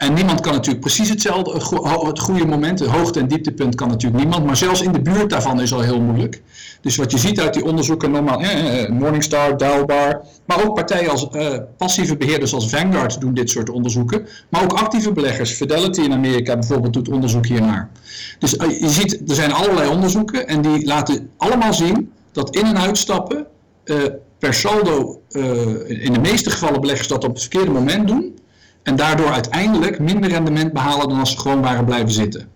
[0.00, 1.52] En niemand kan natuurlijk precies hetzelfde,
[2.06, 5.30] het goede moment, het hoogte- en dieptepunt kan natuurlijk niemand, maar zelfs in de buurt
[5.30, 6.42] daarvan is al heel moeilijk.
[6.80, 11.10] Dus wat je ziet uit die onderzoeken, normaal, eh, eh Morningstar, Dialbar, maar ook partijen
[11.10, 16.00] als eh, passieve beheerders als Vanguard doen dit soort onderzoeken, maar ook actieve beleggers, Fidelity
[16.00, 17.90] in Amerika bijvoorbeeld doet onderzoek hiernaar.
[18.38, 22.66] Dus eh, je ziet, er zijn allerlei onderzoeken en die laten allemaal zien dat in-
[22.66, 23.46] en uitstappen
[24.40, 28.38] per saldo uh, in de meeste gevallen beleggers dat op het verkeerde moment doen.
[28.82, 32.48] En daardoor uiteindelijk minder rendement behalen dan als ze gewoon waren blijven zitten.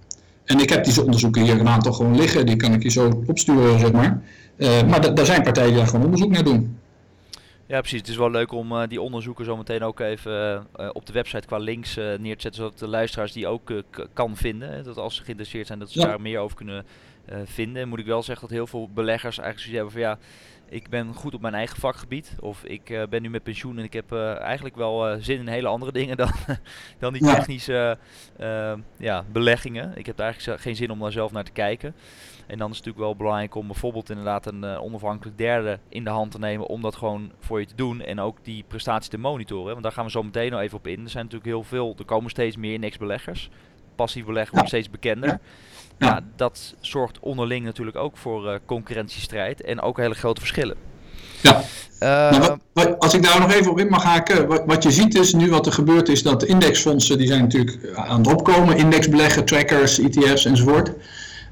[0.45, 3.23] En ik heb deze onderzoeken hier een aantal gewoon liggen, die kan ik je zo
[3.27, 4.23] opsturen, zeg maar.
[4.57, 6.79] Uh, maar daar zijn partijen die daar gewoon onderzoek naar doen.
[7.67, 7.99] Ja, precies.
[7.99, 11.13] Het is wel leuk om uh, die onderzoeken zo meteen ook even uh, op de
[11.13, 13.73] website qua links uh, neer te zetten, zodat de luisteraars die ook
[14.13, 14.69] kan vinden.
[14.73, 16.07] Hè, dat als ze geïnteresseerd zijn, dat ze ja.
[16.07, 16.85] daar meer over kunnen
[17.45, 17.89] vinden.
[17.89, 20.19] Moet ik wel zeggen dat heel veel beleggers eigenlijk zoiets hebben van ja,
[20.75, 22.37] ik ben goed op mijn eigen vakgebied.
[22.41, 25.39] Of ik uh, ben nu met pensioen en ik heb uh, eigenlijk wel uh, zin
[25.39, 26.31] in hele andere dingen dan,
[26.99, 27.99] dan die technische
[28.97, 29.93] ja, beleggingen.
[29.97, 31.95] Ik heb daar eigenlijk geen zin om daar zelf naar te kijken.
[32.47, 36.11] En dan is het natuurlijk wel belangrijk om bijvoorbeeld inderdaad een onafhankelijk derde in de
[36.11, 38.01] hand te nemen om dat gewoon voor je te doen.
[38.01, 39.71] En ook die prestatie te monitoren.
[39.71, 41.05] Want daar gaan we zo meteen nog even op in.
[41.05, 43.51] Er zijn natuurlijk heel veel, er komen steeds meer indexbeleggers.
[43.95, 45.29] Passief beleggen wordt steeds bekender.
[45.29, 45.41] Ja.
[45.99, 50.77] Ja, dat zorgt onderling natuurlijk ook voor uh, concurrentiestrijd en ook hele grote verschillen.
[51.41, 51.61] Ja.
[52.01, 54.91] Uh, wat, wat, als ik daar nog even op in mag haken, wat, wat, je
[54.91, 58.77] ziet is nu wat er gebeurt is dat indexfondsen, die zijn natuurlijk aan het opkomen,
[58.77, 60.93] indexbeleggen, trackers, ETF's enzovoort.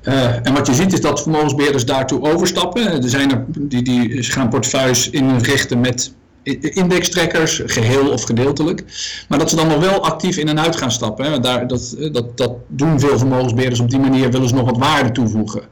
[0.02, 3.02] Uh, en wat je ziet is dat vermogensbeheerders daartoe overstappen.
[3.02, 6.12] Er zijn er die, die gaan portefeuilles inrichten met
[6.60, 8.84] indextrekkers, geheel of gedeeltelijk.
[9.28, 11.32] Maar dat ze dan nog wel actief in en uit gaan stappen.
[11.32, 11.40] Hè.
[11.40, 15.12] Daar, dat, dat, dat doen veel vermogensbeheerders op die manier, willen ze nog wat waarde
[15.12, 15.62] toevoegen.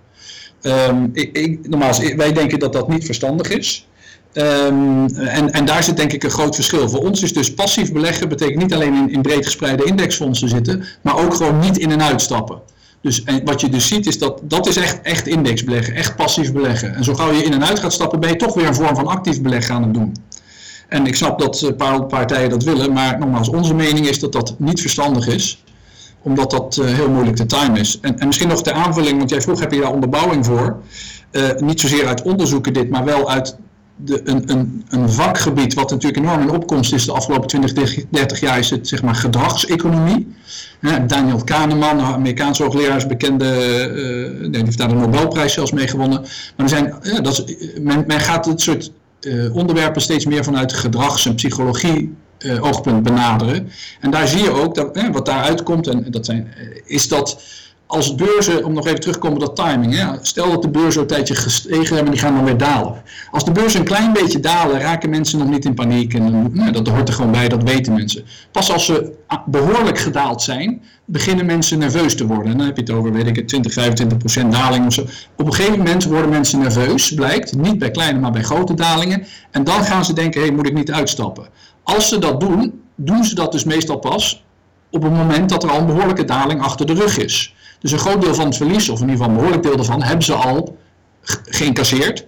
[0.63, 3.89] Um, ik, ik, wij denken dat dat niet verstandig is.
[4.33, 6.89] Um, en, en daar zit denk ik een groot verschil.
[6.89, 10.85] Voor ons is dus passief beleggen betekent niet alleen in, in breed gespreide indexfondsen zitten,
[11.03, 12.61] maar ook gewoon niet in en uitstappen.
[13.03, 16.95] Dus wat je dus ziet is dat dat is echt, echt indexbeleggen, echt passief beleggen.
[16.95, 18.95] En zo gauw je in en uit gaat stappen, ben je toch weer een vorm
[18.95, 20.13] van actief beleggen aan het doen.
[20.90, 24.33] En ik snap dat een paar partijen dat willen, maar nogmaals, onze mening is dat
[24.33, 25.62] dat niet verstandig is
[26.22, 27.98] omdat dat uh, heel moeilijk te timen is.
[28.00, 30.76] En, en, misschien nog de aanvulling, want jij vroeg heb je daar onderbouwing voor.
[31.33, 33.57] Uh, niet zozeer uit onderzoeken dit, maar wel uit
[33.96, 38.40] de, een, een, een, vakgebied wat natuurlijk enorm in opkomst is de afgelopen 20, 30
[38.40, 40.35] jaar, is het zeg maar gedragseconomie.
[41.07, 43.44] Daniel Kahneman, Amerikaanse hoogleraar, bekende,
[44.42, 46.20] uh, die heeft daar de Nobelprijs zelfs mee gewonnen.
[46.20, 47.44] Maar er zijn, ja, dat
[47.81, 53.03] men, men gaat het soort uh, onderwerpen steeds meer vanuit gedrags- en psychologie uh, oogpunt
[53.03, 53.71] benaderen.
[54.01, 56.55] En daar zie je ook dat eh, wat daaruit komt, en dat zijn,
[56.85, 57.43] is dat
[57.90, 60.68] als beurzen, om nog even terug te komen op dat timing, hè, stel dat de
[60.68, 63.03] beurzen een tijdje gestegen hebben en die gaan dan weer dalen.
[63.31, 66.14] Als de beurzen een klein beetje dalen, raken mensen nog niet in paniek.
[66.14, 68.24] En nou, dat hoort er gewoon bij, dat weten mensen.
[68.53, 69.12] Pas als ze
[69.46, 72.53] behoorlijk gedaald zijn, beginnen mensen nerveus te worden.
[72.53, 75.05] En dan heb je het over, weet ik het, 20, 25 procent daling of zo.
[75.37, 77.57] Op een gegeven moment worden mensen nerveus, blijkt.
[77.57, 79.24] Niet bij kleine, maar bij grote dalingen.
[79.50, 81.48] En dan gaan ze denken, hé, hey, moet ik niet uitstappen?
[81.83, 84.44] Als ze dat doen, doen ze dat dus meestal pas
[84.90, 87.55] op het moment dat er al een behoorlijke daling achter de rug is.
[87.81, 90.03] Dus een groot deel van het verlies, of in ieder geval een behoorlijk deel daarvan,
[90.03, 90.76] hebben ze al
[91.44, 92.24] geïncasseerd.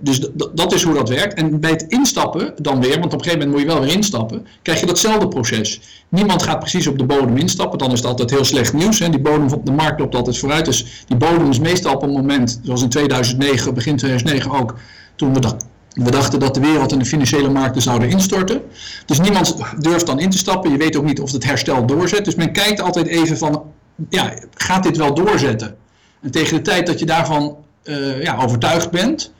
[0.00, 0.20] Dus
[0.54, 1.34] dat is hoe dat werkt.
[1.34, 3.94] En bij het instappen dan weer, want op een gegeven moment moet je wel weer
[3.94, 5.80] instappen, krijg je datzelfde proces.
[6.08, 8.98] Niemand gaat precies op de bodem instappen, dan is het altijd heel slecht nieuws.
[8.98, 9.08] Hè.
[9.08, 10.64] Die bodem van de markt loopt altijd vooruit.
[10.64, 14.74] Dus die bodem is meestal op een moment, zoals in 2009, begin 2009 ook,
[15.16, 18.62] toen we dachten, we dachten dat de wereld en de financiële markten zouden instorten.
[19.06, 20.70] Dus niemand durft dan in te stappen.
[20.70, 22.24] Je weet ook niet of het herstel doorzet.
[22.24, 23.62] Dus men kijkt altijd even van,
[24.08, 25.76] ja, gaat dit wel doorzetten?
[26.20, 29.32] En tegen de tijd dat je daarvan uh, ja, overtuigd bent,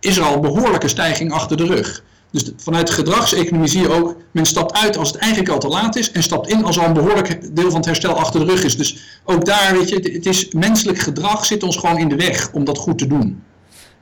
[0.00, 2.02] is er al een behoorlijke stijging achter de rug.
[2.30, 5.96] Dus vanuit gedragseconomie zie je ook, men stapt uit als het eigenlijk al te laat
[5.96, 8.64] is en stapt in als al een behoorlijk deel van het herstel achter de rug
[8.64, 8.76] is.
[8.76, 12.50] Dus ook daar, weet je, het is menselijk gedrag zit ons gewoon in de weg
[12.52, 13.42] om dat goed te doen.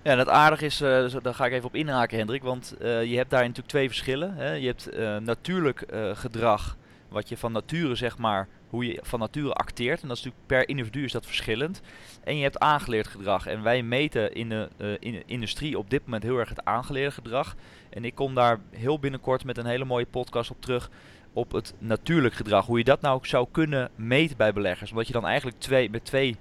[0.06, 3.04] Ja, en het aardig is, uh, daar ga ik even op inhaken Hendrik, want uh,
[3.04, 4.34] je hebt daar natuurlijk twee verschillen.
[4.34, 4.52] Hè.
[4.52, 6.76] Je hebt uh, natuurlijk gedrag
[7.08, 10.02] wat je van nature zeg maar, hoe je van nature acteert.
[10.02, 11.80] En dat is natuurlijk per individu is dat verschillend.
[12.24, 13.46] En je hebt aangeleerd gedrag.
[13.46, 14.68] En wij meten in de,
[15.00, 17.54] in industrie op dit moment heel erg het aangeleerde gedrag.
[17.90, 20.90] En ik kom daar heel binnenkort met een hele mooie podcast op terug
[21.32, 22.66] op het natuurlijk gedrag.
[22.66, 24.90] Hoe je dat nou zou kunnen meten bij beleggers.
[24.90, 26.36] Omdat je dan eigenlijk twee, met twee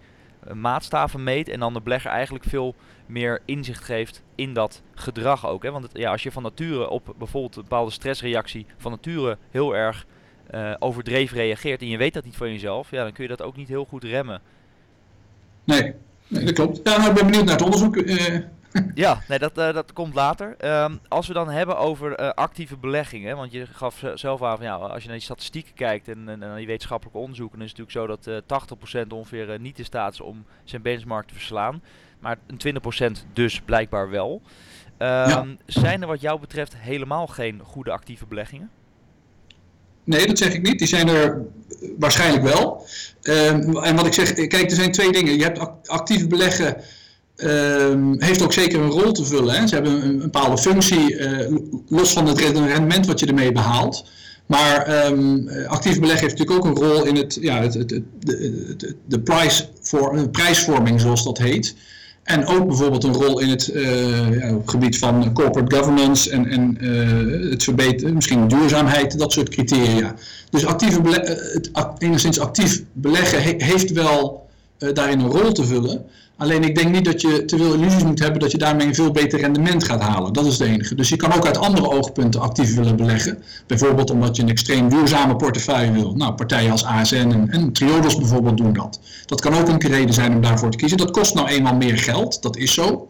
[0.53, 5.63] maatstaven meet en dan de belegger eigenlijk veel meer inzicht geeft in dat gedrag ook.
[5.63, 5.71] Hè?
[5.71, 10.05] Want ja, als je van nature op bijvoorbeeld een bepaalde stressreactie van nature heel erg
[10.53, 13.41] uh, overdreven reageert en je weet dat niet van jezelf, ja, dan kun je dat
[13.41, 14.41] ook niet heel goed remmen.
[15.63, 15.93] Nee,
[16.27, 16.79] nee dat klopt.
[16.83, 17.95] Ja, nou, ik ben benieuwd naar het onderzoek.
[17.95, 18.37] Uh...
[18.93, 20.55] Ja, nee, dat, uh, dat komt later.
[20.83, 24.65] Um, als we dan hebben over uh, actieve beleggingen, want je gaf zelf aan van
[24.65, 27.73] ja, als je naar die statistieken kijkt en, en naar die wetenschappelijke onderzoeken, dan is
[27.77, 31.81] het natuurlijk zo dat 80% ongeveer niet in staat is om zijn benchmark te verslaan.
[32.19, 32.79] Maar een
[33.19, 34.41] 20% dus blijkbaar wel.
[34.97, 35.45] Um, ja.
[35.65, 38.69] Zijn er wat jou betreft helemaal geen goede actieve beleggingen?
[40.03, 40.79] Nee, dat zeg ik niet.
[40.79, 41.41] Die zijn er
[41.97, 42.87] waarschijnlijk wel.
[43.21, 45.37] Um, en wat ik zeg, kijk, er zijn twee dingen.
[45.37, 46.83] Je hebt actief beleggen.
[47.37, 49.55] Um, heeft ook zeker een rol te vullen.
[49.55, 49.67] Hè.
[49.67, 54.05] Ze hebben een, een bepaalde functie, uh, los van het rendement wat je ermee behaalt.
[54.45, 58.95] Maar um, actief beleggen heeft natuurlijk ook een rol in het, ja, het, het, de,
[59.05, 61.75] de voor, prijsvorming, zoals dat heet.
[62.23, 66.47] En ook bijvoorbeeld een rol in het, uh, ja, op gebied van corporate governance en,
[66.47, 70.15] en uh, het verbeteren, misschien duurzaamheid, dat soort criteria.
[70.49, 71.01] Dus actieve
[71.97, 74.49] enigszins actief beleggen he heeft wel
[74.93, 76.05] daarin een rol te vullen.
[76.37, 78.95] Alleen ik denk niet dat je te veel illusies moet hebben dat je daarmee een
[78.95, 80.33] veel beter rendement gaat halen.
[80.33, 80.95] Dat is het enige.
[80.95, 83.43] Dus je kan ook uit andere oogpunten actief willen beleggen.
[83.67, 86.15] Bijvoorbeeld omdat je een extreem duurzame portefeuille wil.
[86.15, 88.99] Nou, partijen als ASN en, en Triodos bijvoorbeeld doen dat.
[89.25, 90.97] Dat kan ook een reden zijn om daarvoor te kiezen.
[90.97, 93.09] Dat kost nou eenmaal meer geld, dat is zo.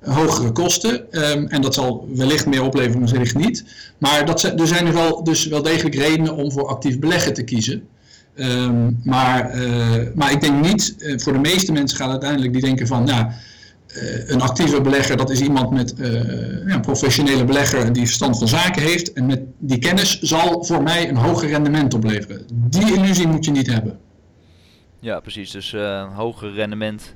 [0.00, 0.92] Hogere kosten.
[1.10, 3.64] Um, en dat zal wellicht meer opleveren, wellicht niet.
[3.98, 7.42] Maar dat, er zijn er wel, dus wel degelijk redenen om voor actief beleggen te
[7.42, 7.88] kiezen.
[8.34, 12.62] Um, maar, uh, maar ik denk niet, uh, voor de meeste mensen gaat uiteindelijk die
[12.62, 13.24] denken van, uh,
[14.26, 18.82] een actieve belegger, dat is iemand met ja, een professionele belegger die verstand van zaken
[18.82, 19.12] heeft.
[19.12, 22.46] En met die kennis zal voor mij een hoger rendement opleveren.
[22.52, 23.98] Die illusie moet je niet hebben.
[25.00, 25.50] Ja, precies.
[25.50, 27.14] Dus een hoger rendement,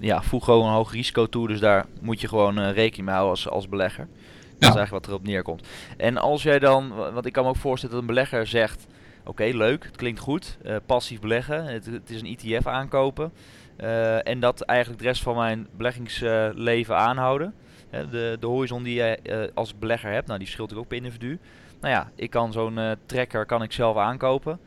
[0.00, 1.48] ja, voeg gewoon een hoog risico toe.
[1.48, 4.06] Dus daar moet je gewoon rekening mee houden als, als belegger.
[4.06, 4.68] Dat ja.
[4.68, 5.66] is eigenlijk wat erop neerkomt.
[5.96, 8.86] En als jij dan, want ik kan me ook voorstellen dat een belegger zegt
[9.28, 10.58] Oké, leuk, het klinkt goed.
[10.66, 13.32] Uh, passief beleggen, het, het, is een ETF aankopen.
[13.80, 17.54] Uh, en dat eigenlijk de rest van mijn beleggingsleven aanhouden.
[17.90, 21.38] de, de horizon die je uh, als belegger hebt, nou die verschilt ook per individu.
[21.80, 24.58] Nou ja, ik kan zo'n tracker kan ik zelf aankopen.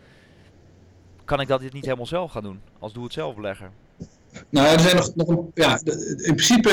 [1.26, 3.70] Kan ik dat dit niet helemaal zelf gaan doen, als doe-het-zelf belegger?
[4.50, 5.80] Nou, er zijn nog, nog ja,
[6.18, 6.70] in principe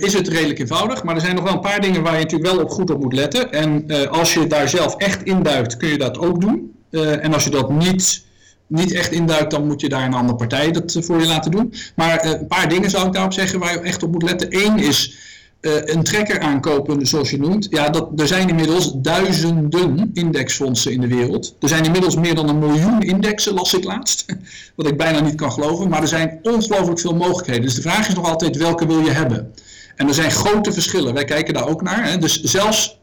[0.00, 2.50] is het redelijk eenvoudig, maar er zijn nog wel een paar dingen waar je natuurlijk
[2.50, 3.52] wel op goed op moet letten.
[3.52, 6.77] En als je daar zelf echt induikt, kun je dat ook doen.
[6.90, 8.24] Uh, en als je dat niet,
[8.66, 11.74] niet echt induikt, dan moet je daar een andere partij dat voor je laten doen.
[11.96, 14.48] Maar uh, een paar dingen zou ik daarop zeggen waar je echt op moet letten.
[14.50, 15.16] Eén is
[15.60, 17.66] een trekker aankopen, zoals je noemt.
[17.70, 21.56] Ja, dat, er zijn inmiddels duizenden indexfondsen in de wereld.
[21.60, 24.24] Er zijn inmiddels meer dan een miljoen indexen, las ik laatst.
[24.76, 25.88] Wat ik bijna niet kan geloven.
[25.88, 27.62] Maar er zijn ongelooflijk veel mogelijkheden.
[27.62, 29.52] Dus de vraag is nog altijd welke wil je hebben.
[29.96, 31.14] En er zijn grote verschillen.
[31.14, 32.10] Wij kijken daar ook naar.
[32.10, 32.18] Hè.
[32.18, 32.98] Dus zelfs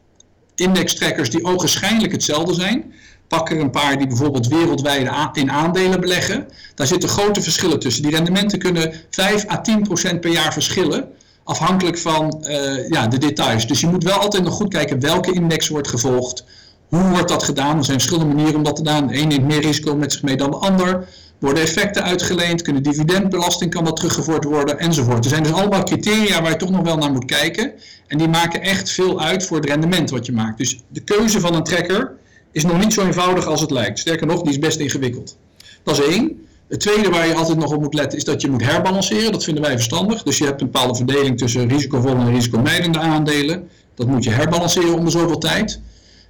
[0.55, 2.93] indextrekkers die ogenschijnlijk hetzelfde zijn
[3.27, 6.47] Pak er een paar die bijvoorbeeld wereldwijd in aandelen beleggen.
[6.75, 8.03] Daar zitten grote verschillen tussen.
[8.03, 11.07] Die rendementen kunnen 5 à 10 procent per jaar verschillen.
[11.43, 13.67] Afhankelijk van uh, ja, de details.
[13.67, 16.43] Dus je moet wel altijd nog goed kijken welke index wordt gevolgd.
[16.87, 17.77] Hoe wordt dat gedaan?
[17.77, 19.07] Er zijn verschillende manieren om dat te doen.
[19.07, 21.07] De een neemt meer risico met zich mee dan de ander.
[21.39, 22.61] Worden effecten uitgeleend?
[22.61, 24.79] Kunnen dividendbelasting kan dat teruggevoerd worden?
[24.79, 25.23] Enzovoort.
[25.23, 27.71] Er zijn dus allemaal criteria waar je toch nog wel naar moet kijken.
[28.07, 30.57] En die maken echt veel uit voor het rendement wat je maakt.
[30.57, 32.15] Dus de keuze van een tracker
[32.55, 33.99] is nog niet zo eenvoudig als het lijkt.
[33.99, 35.37] Sterker nog, die is best ingewikkeld.
[35.83, 36.45] Dat is één.
[36.67, 39.31] Het tweede waar je altijd nog op moet letten is dat je moet herbalanceren.
[39.31, 40.23] Dat vinden wij verstandig.
[40.23, 43.69] Dus je hebt een bepaalde verdeling tussen risicovolle en risicomijdende aandelen.
[43.95, 45.81] Dat moet je herbalanceren om zoveel tijd.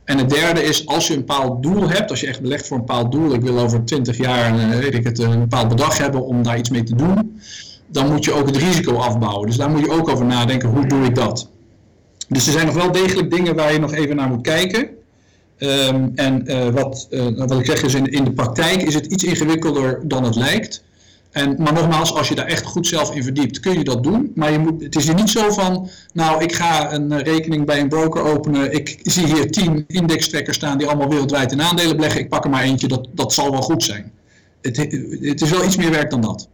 [0.03, 2.77] En het derde is, als je een bepaald doel hebt, als je echt belegt voor
[2.77, 5.97] een bepaald doel, ik wil over 20 jaar eh, weet ik het, een bepaald bedrag
[5.97, 7.41] hebben om daar iets mee te doen,
[7.87, 9.47] dan moet je ook het risico afbouwen.
[9.47, 11.49] Dus daar moet je ook over nadenken, hoe doe ik dat?
[12.27, 14.89] Dus er zijn nog wel degelijk dingen waar je nog even naar moet kijken.
[15.59, 19.23] Um, en uh, wat, uh, wat ik zeg is, in, de praktijk is het iets
[19.23, 20.83] ingewikkelder dan het lijkt.
[21.31, 24.31] En, maar nogmaals, als je daar echt goed zelf in verdiept, kun je dat doen.
[24.35, 27.65] Maar je moet, het is er niet zo van, nou, ik ga een uh, rekening
[27.65, 28.73] bij een broker openen.
[28.73, 32.21] Ik zie hier tien indextrekkers staan die allemaal wereldwijd in aandelen beleggen.
[32.21, 34.11] Ik pak er maar eentje, dat, dat zal wel goed zijn.
[34.61, 34.77] Het,
[35.21, 36.47] het is wel iets meer werk dan dat.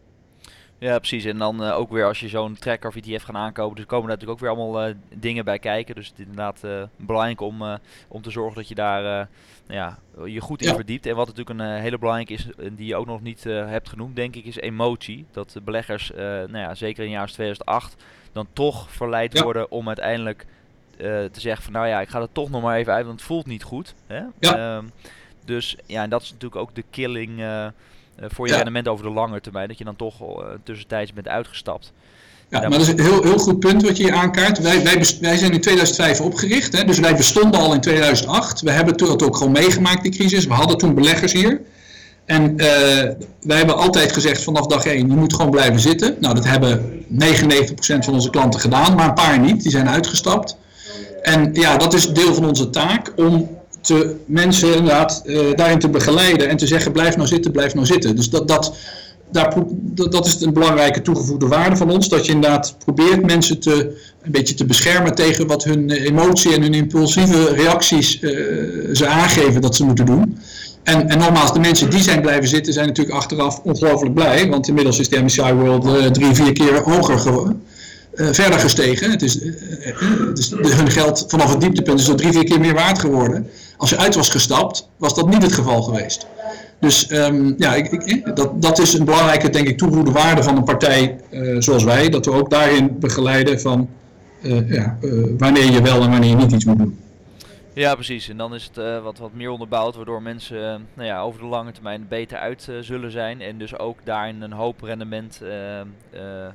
[0.82, 1.24] Ja, precies.
[1.24, 4.32] En dan ook weer als je zo'n tracker of ETF gaan aankopen, dus komen natuurlijk
[4.32, 5.94] ook weer allemaal dingen bij kijken.
[5.94, 6.64] Dus het is inderdaad
[6.96, 7.62] belangrijk om,
[8.08, 9.02] om te zorgen dat je daar
[9.66, 11.06] nou ja, je goed in verdiept.
[11.06, 14.36] En wat natuurlijk een hele belangrijke is, die je ook nog niet hebt genoemd, denk
[14.36, 15.24] ik, is emotie.
[15.30, 20.46] Dat beleggers, nou ja, zeker in het jaar 2008, dan toch verleid worden om uiteindelijk
[20.96, 23.28] te zeggen van nou ja, ik ga er toch nog maar even uit, want het
[23.28, 23.94] voelt niet goed.
[24.06, 24.22] Hè?
[24.38, 24.76] Ja.
[24.76, 24.84] Ehm,
[25.44, 27.40] dus ja, en dat is natuurlijk ook de killing
[28.18, 29.68] voor je rendement over de lange termijn.
[29.68, 31.92] Dat je dan toch uh, tussentijds bent uitgestapt.
[32.48, 34.58] Ja, maar dat is een heel, heel goed punt wat je hier aankaart.
[34.58, 38.60] Wij, wij, wij zijn in 2005 opgericht, hè, dus wij bestonden al in 2008.
[38.60, 40.46] We hebben toen ook gewoon meegemaakt, die crisis.
[40.46, 41.60] We hadden toen beleggers hier.
[42.24, 42.56] En uh,
[43.40, 46.16] wij hebben altijd gezegd vanaf dag 1, je moet gewoon blijven zitten.
[46.20, 47.06] Nou, dat hebben 99%
[47.76, 49.62] van onze klanten gedaan, maar een paar niet.
[49.62, 50.56] Die zijn uitgestapt.
[51.22, 55.88] En ja, dat is deel van onze taak om te, mensen inderdaad uh, daarin te
[55.88, 58.16] begeleiden en te zeggen blijf nou zitten, blijf nou zitten.
[58.16, 58.76] Dus dat, dat,
[59.32, 59.54] daar,
[60.10, 64.32] dat is een belangrijke toegevoegde waarde van ons, dat je inderdaad probeert mensen te, een
[64.32, 68.30] beetje te beschermen tegen wat hun emotie en hun impulsieve reacties uh,
[68.92, 70.38] ze aangeven dat ze moeten doen.
[70.82, 74.68] En, en nogmaals, de mensen die zijn blijven zitten zijn natuurlijk achteraf ongelooflijk blij, want
[74.68, 77.62] inmiddels is de MSCI World uh, drie, vier keer hoger geworden.
[78.14, 79.10] Uh, verder gestegen.
[79.10, 79.52] Het is, uh,
[80.28, 83.46] het is, hun geld vanaf het dieptepunt is er drie, vier keer meer waard geworden.
[83.76, 86.26] Als je uit was gestapt, was dat niet het geval geweest.
[86.80, 90.56] Dus um, ja, ik, ik, dat, dat is een belangrijke, denk ik, toegevoegde waarde van
[90.56, 91.16] een partij
[91.58, 92.08] zoals wij.
[92.08, 93.88] Dat we ook daarin begeleiden van
[94.66, 94.98] ja,
[95.38, 96.98] wanneer je wel en wanneer je niet iets moet doen.
[97.74, 98.28] Ja, precies.
[98.28, 101.72] En dan is het wat, wat meer onderbouwd, waardoor mensen nou ja, over de lange
[101.72, 103.40] termijn beter uit zullen zijn.
[103.40, 105.42] En dus ook daarin een hoop rendement,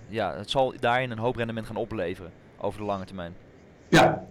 [0.10, 3.36] ja, het zal daarin een hoop rendement gaan opleveren over de lange termijn.
[3.90, 4.26] Ja.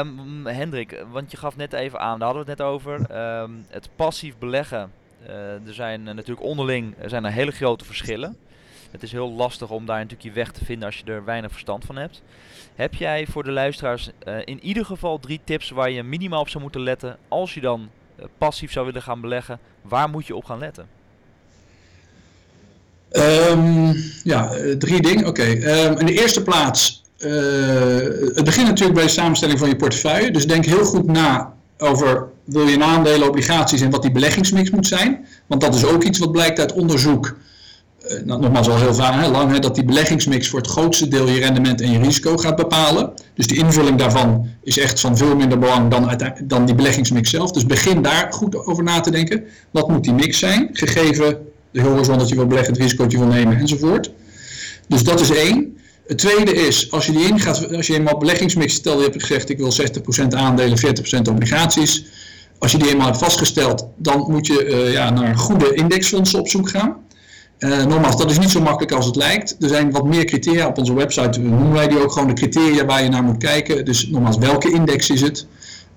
[0.00, 3.16] Um, Hendrik, want je gaf net even aan, daar hadden we het net over.
[3.40, 4.92] Um, het passief beleggen.
[5.66, 8.36] Er zijn natuurlijk onderling er zijn er hele grote verschillen.
[8.92, 11.50] Het is heel lastig om daar natuurlijk je weg te vinden als je er weinig
[11.50, 12.22] verstand van hebt.
[12.74, 16.48] Heb jij voor de luisteraars uh, in ieder geval drie tips waar je minimaal op
[16.48, 17.88] zou moeten letten als je dan
[18.38, 19.58] passief zou willen gaan beleggen?
[19.82, 20.86] Waar moet je op gaan letten?
[23.12, 25.26] Um, ja, drie dingen.
[25.26, 25.40] Oké.
[25.40, 25.96] Okay.
[25.98, 27.02] in de eerste plaats
[28.34, 30.30] het begint natuurlijk bij de samenstelling van je portefeuille.
[30.30, 34.86] Dus denk heel goed na over wil je aandelen, obligaties en wat die beleggingsmix moet
[34.86, 35.26] zijn.
[35.46, 37.36] Want dat is ook iets wat blijkt uit onderzoek.
[38.10, 41.28] Uh, nou, nogmaals al heel vaak, lang, hè, dat die beleggingsmix voor het grootste deel
[41.28, 43.12] je rendement en je risico gaat bepalen.
[43.34, 47.50] Dus die invulling daarvan is echt van veel minder belang dan, dan die beleggingsmix zelf.
[47.50, 49.44] Dus begin daar goed over na te denken.
[49.70, 51.38] Wat moet die mix zijn, gegeven
[51.70, 54.10] de horizon dat je wil beleggen, het risico dat je wil nemen enzovoort.
[54.88, 55.76] Dus dat is één.
[56.06, 59.48] Het tweede is, als je die ingaat, als je eenmaal beleggingsmix stelt, je hebt gezegd
[59.48, 62.04] ik wil 60% aandelen, 40% obligaties.
[62.58, 66.48] Als je die eenmaal hebt vastgesteld, dan moet je uh, ja, naar goede indexfondsen op
[66.48, 66.96] zoek gaan.
[67.64, 69.56] Uh, nogmaals, dat is niet zo makkelijk als het lijkt.
[69.60, 72.84] Er zijn wat meer criteria op onze website, noemen wij die ook gewoon de criteria
[72.84, 73.84] waar je naar moet kijken.
[73.84, 75.46] Dus nogmaals, welke index is het?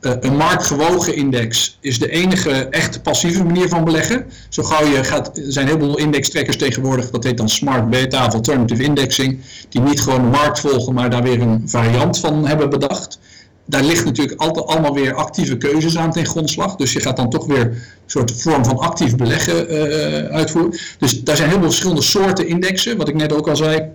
[0.02, 4.26] Uh, een marktgewogen index is de enige echte passieve manier van beleggen.
[4.50, 8.26] Zo gauw je gaat, er zijn heel veel indextrekkers tegenwoordig, dat heet dan smart beta
[8.26, 12.48] of alternative indexing, die niet gewoon de markt volgen, maar daar weer een variant van
[12.48, 13.20] hebben bedacht.
[13.66, 16.76] Daar ligt natuurlijk altijd allemaal weer actieve keuzes aan ten grondslag.
[16.76, 20.80] Dus je gaat dan toch weer een soort vorm van actief beleggen uh, uitvoeren.
[21.00, 23.90] Dus daar zijn heel veel verschillende soorten indexen, wat ik net ook al zei.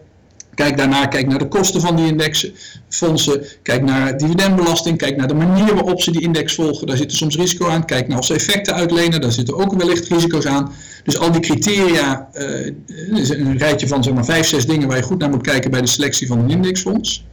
[0.54, 2.52] Kijk daarna, kijk naar de kosten van die indexen,
[2.88, 3.44] fondsen.
[3.62, 4.98] Kijk naar dividendbelasting.
[4.98, 6.86] Kijk naar de manier waarop ze die index volgen.
[6.86, 7.84] Daar zitten soms risico aan.
[7.84, 9.20] Kijk naar of ze effecten uitlenen.
[9.20, 10.72] Daar zitten ook wellicht risico's aan.
[11.04, 12.72] Dus al die criteria, uh,
[13.08, 15.80] een rijtje van zeg maar vijf, zes dingen waar je goed naar moet kijken bij
[15.80, 17.24] de selectie van een indexfonds.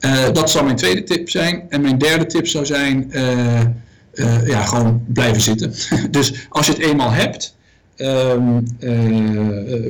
[0.00, 1.62] Uh, dat zou mijn tweede tip zijn.
[1.68, 5.74] En mijn derde tip zou zijn, uh, ja, gewoon blijven zitten.
[6.10, 7.56] dus als je het eenmaal hebt,
[7.96, 8.66] um,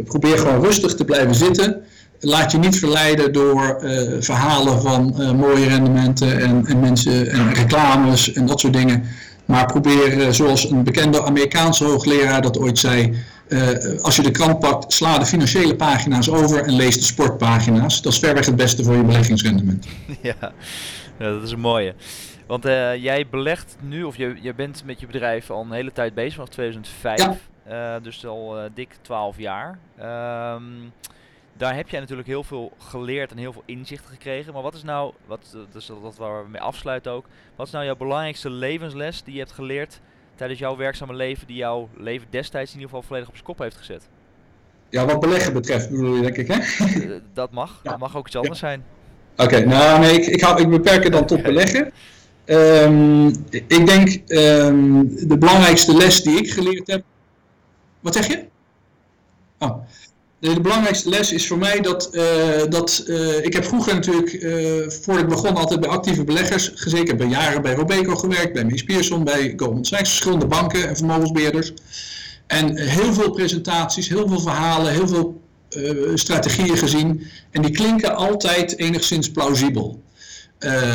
[0.04, 1.82] probeer gewoon rustig te blijven zitten
[2.20, 3.80] laat je niet verleiden door
[4.20, 9.04] verhalen van mooie rendementen en, en, mensen en reclames en dat soort dingen.
[9.44, 13.14] Maar probeer, zoals een bekende Amerikaanse hoogleraar dat ooit zei,
[14.02, 18.02] als je de krant pakt, sla de financiële pagina's over en lees de sportpagina's.
[18.02, 19.87] Dat is verreweg het beste voor je beleggingsrendement.
[20.22, 20.52] Ja,
[21.18, 21.94] dat is een mooie.
[22.46, 22.62] Want
[23.00, 26.34] jij belegt nu, of je, je bent met je bedrijf al een hele tijd bezig,
[26.34, 27.48] vanaf 2005.
[27.68, 28.00] Ja.
[28.00, 29.78] dus al dik 12 jaar.
[29.98, 30.62] Ehm,
[31.58, 34.52] daar heb jij natuurlijk heel veel geleerd en heel veel inzichten gekregen.
[34.52, 37.84] Maar wat is nou, wat, dus dat waar we mee afsluiten ook, wat is nou
[37.84, 40.00] jouw belangrijkste levensles die je hebt geleerd
[40.38, 43.59] tijdens jouw werkzame leven, die jouw leven destijds in ieder geval volledig op zijn kop
[43.59, 44.09] heeft gezet?
[44.88, 46.55] Ja, wat beleggen betreft bedoel je denk ik, hè?
[46.55, 47.90] Eh, dat mag, ja.
[47.90, 48.85] dat mag ook iets anders zijn.
[49.37, 51.92] Oké, nou nee, ik, ik, hou, ik beperk het dan tot beleggen.
[52.44, 57.03] Um, ik denk um, de belangrijkste les die ik geleerd heb.
[58.01, 58.44] Wat zeg je?
[59.59, 59.77] Oh.
[60.40, 62.22] De, belangrijkste les is voor mij dat, uh,
[62.68, 67.01] dat uh, ik heb vroeger natuurlijk, uh, voordat ik begon, altijd bij actieve beleggers gezeten.
[67.01, 70.89] Ik heb bij jaren bij Robeco gewerkt, bij Mees Pierson, bij Goldman Sachs, verschillende banken
[70.89, 71.72] en vermogensbeheerders.
[72.47, 75.41] En heel veel presentaties, heel veel verhalen, heel veel
[76.14, 77.26] strategieën gezien.
[77.51, 80.03] En die klinken altijd enigszins plausibel.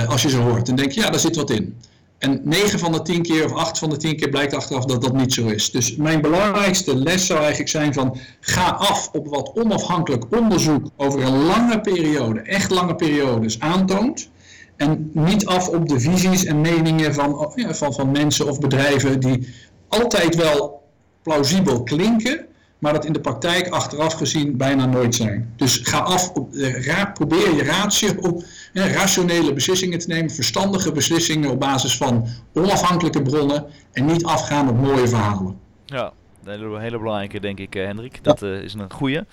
[0.08, 0.70] als je ze hoort.
[0.70, 1.78] En denk je, ja, daar zit wat in.
[2.24, 5.02] En 9 van de 10 keer of 8 van de 10 keer blijkt achteraf dat
[5.02, 5.72] dat niet zo is.
[5.72, 11.24] Dus mijn belangrijkste les zou eigenlijk zijn van ga af op wat onafhankelijk onderzoek over
[11.24, 14.30] een lange periode, echt lange periodes aantoont.
[14.76, 19.20] En niet af op de visies en meningen van, ja, van, van mensen of bedrijven
[19.20, 19.48] die
[19.88, 20.82] altijd wel
[21.24, 22.46] plausibel klinken,
[22.84, 25.54] maar dat in de praktijk achteraf gezien bijna nooit zijn.
[25.56, 26.54] Dus ga af, op,
[26.86, 33.22] ra, probeer je ratio op rationele beslissingen te nemen, verstandige beslissingen op basis van onafhankelijke
[33.22, 35.60] bronnen en niet afgaan op mooie verhalen.
[35.86, 36.12] Ja,
[36.44, 38.24] een hele belangrijke denk ik, uh, Hendrik.
[38.24, 39.26] Dat uh, is een goede.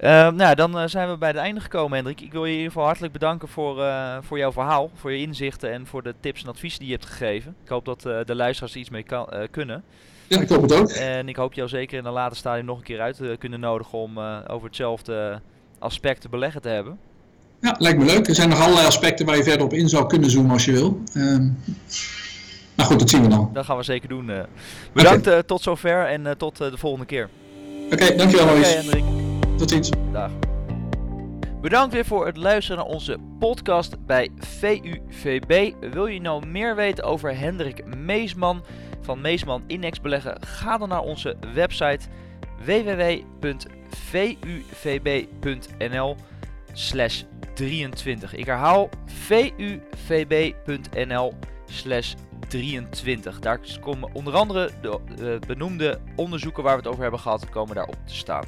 [0.00, 2.20] Uh, nou, dan uh, zijn we bij het einde gekomen, Hendrik.
[2.20, 5.18] Ik wil je in ieder geval hartelijk bedanken voor, uh, voor jouw verhaal, voor je
[5.18, 7.56] inzichten en voor de tips en adviezen die je hebt gegeven.
[7.62, 9.84] Ik hoop dat de luisteraars er iets mee kan, kunnen.
[10.28, 10.88] Ja, ik hoop het ook.
[10.88, 13.60] En ik hoop jou zeker in een later stadium nog een keer uit te kunnen
[13.60, 14.18] nodigen om
[14.48, 15.40] over hetzelfde
[15.78, 16.98] aspect te beleggen te hebben.
[17.60, 18.28] Ja, lijkt me leuk.
[18.28, 20.72] Er zijn nog allerlei aspecten waar je verder op in zou kunnen zoomen als je
[20.72, 21.02] wil.
[22.74, 23.50] Maar goed, dat zien we dan.
[23.52, 24.30] Dat gaan we zeker doen.
[24.30, 24.40] Uh.
[24.92, 25.42] Bedankt okay.
[25.42, 27.28] tot zover en tot de volgende keer.
[27.84, 28.70] Oké, okay, dankjewel Maurice.
[28.70, 29.04] Oké, Hendrik.
[29.56, 29.90] Tot ziens.
[30.12, 30.30] Dag.
[31.60, 35.72] Bedankt weer voor het luisteren naar onze podcast bij VUVB.
[35.92, 38.62] Wil je nou meer weten over Hendrik Meesman
[39.08, 40.42] van Meesman Index Beleggen?
[40.46, 42.06] Ga dan naar onze website
[42.64, 43.76] www.vuvb.nl
[46.72, 47.22] slash
[47.54, 48.34] 23.
[48.34, 48.88] Ik herhaal
[50.06, 51.34] vuvb.nl
[51.66, 52.14] slash
[52.48, 53.38] 23.
[53.38, 57.74] Daar komen onder andere de uh, benoemde onderzoeken waar we het over hebben gehad, komen
[57.74, 58.44] daarop te staan.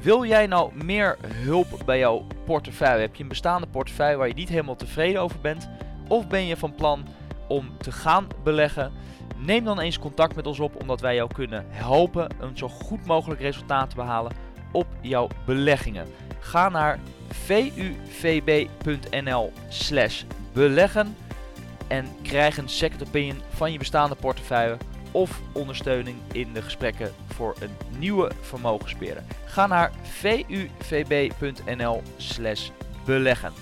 [0.00, 3.00] Wil jij nou meer hulp bij jouw portefeuille?
[3.00, 5.68] Heb je een bestaande portefeuille waar je niet helemaal tevreden over bent?
[6.08, 7.06] Of ben je van plan
[7.48, 8.92] om te gaan beleggen?
[9.36, 13.06] Neem dan eens contact met ons op, omdat wij jou kunnen helpen een zo goed
[13.06, 14.32] mogelijk resultaat te behalen
[14.72, 16.06] op jouw beleggingen.
[16.38, 18.72] Ga naar vuvb.nl
[19.68, 20.22] slash
[20.52, 21.16] beleggen
[21.88, 24.76] en krijg een second opinion van je bestaande portefeuille
[25.10, 29.22] of ondersteuning in de gesprekken voor een nieuwe vermogensbeheerder.
[29.44, 29.92] Ga naar
[30.78, 32.70] vuvb.nl slash
[33.04, 33.52] beleggen.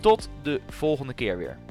[0.00, 1.63] Tot de volgende keer weer.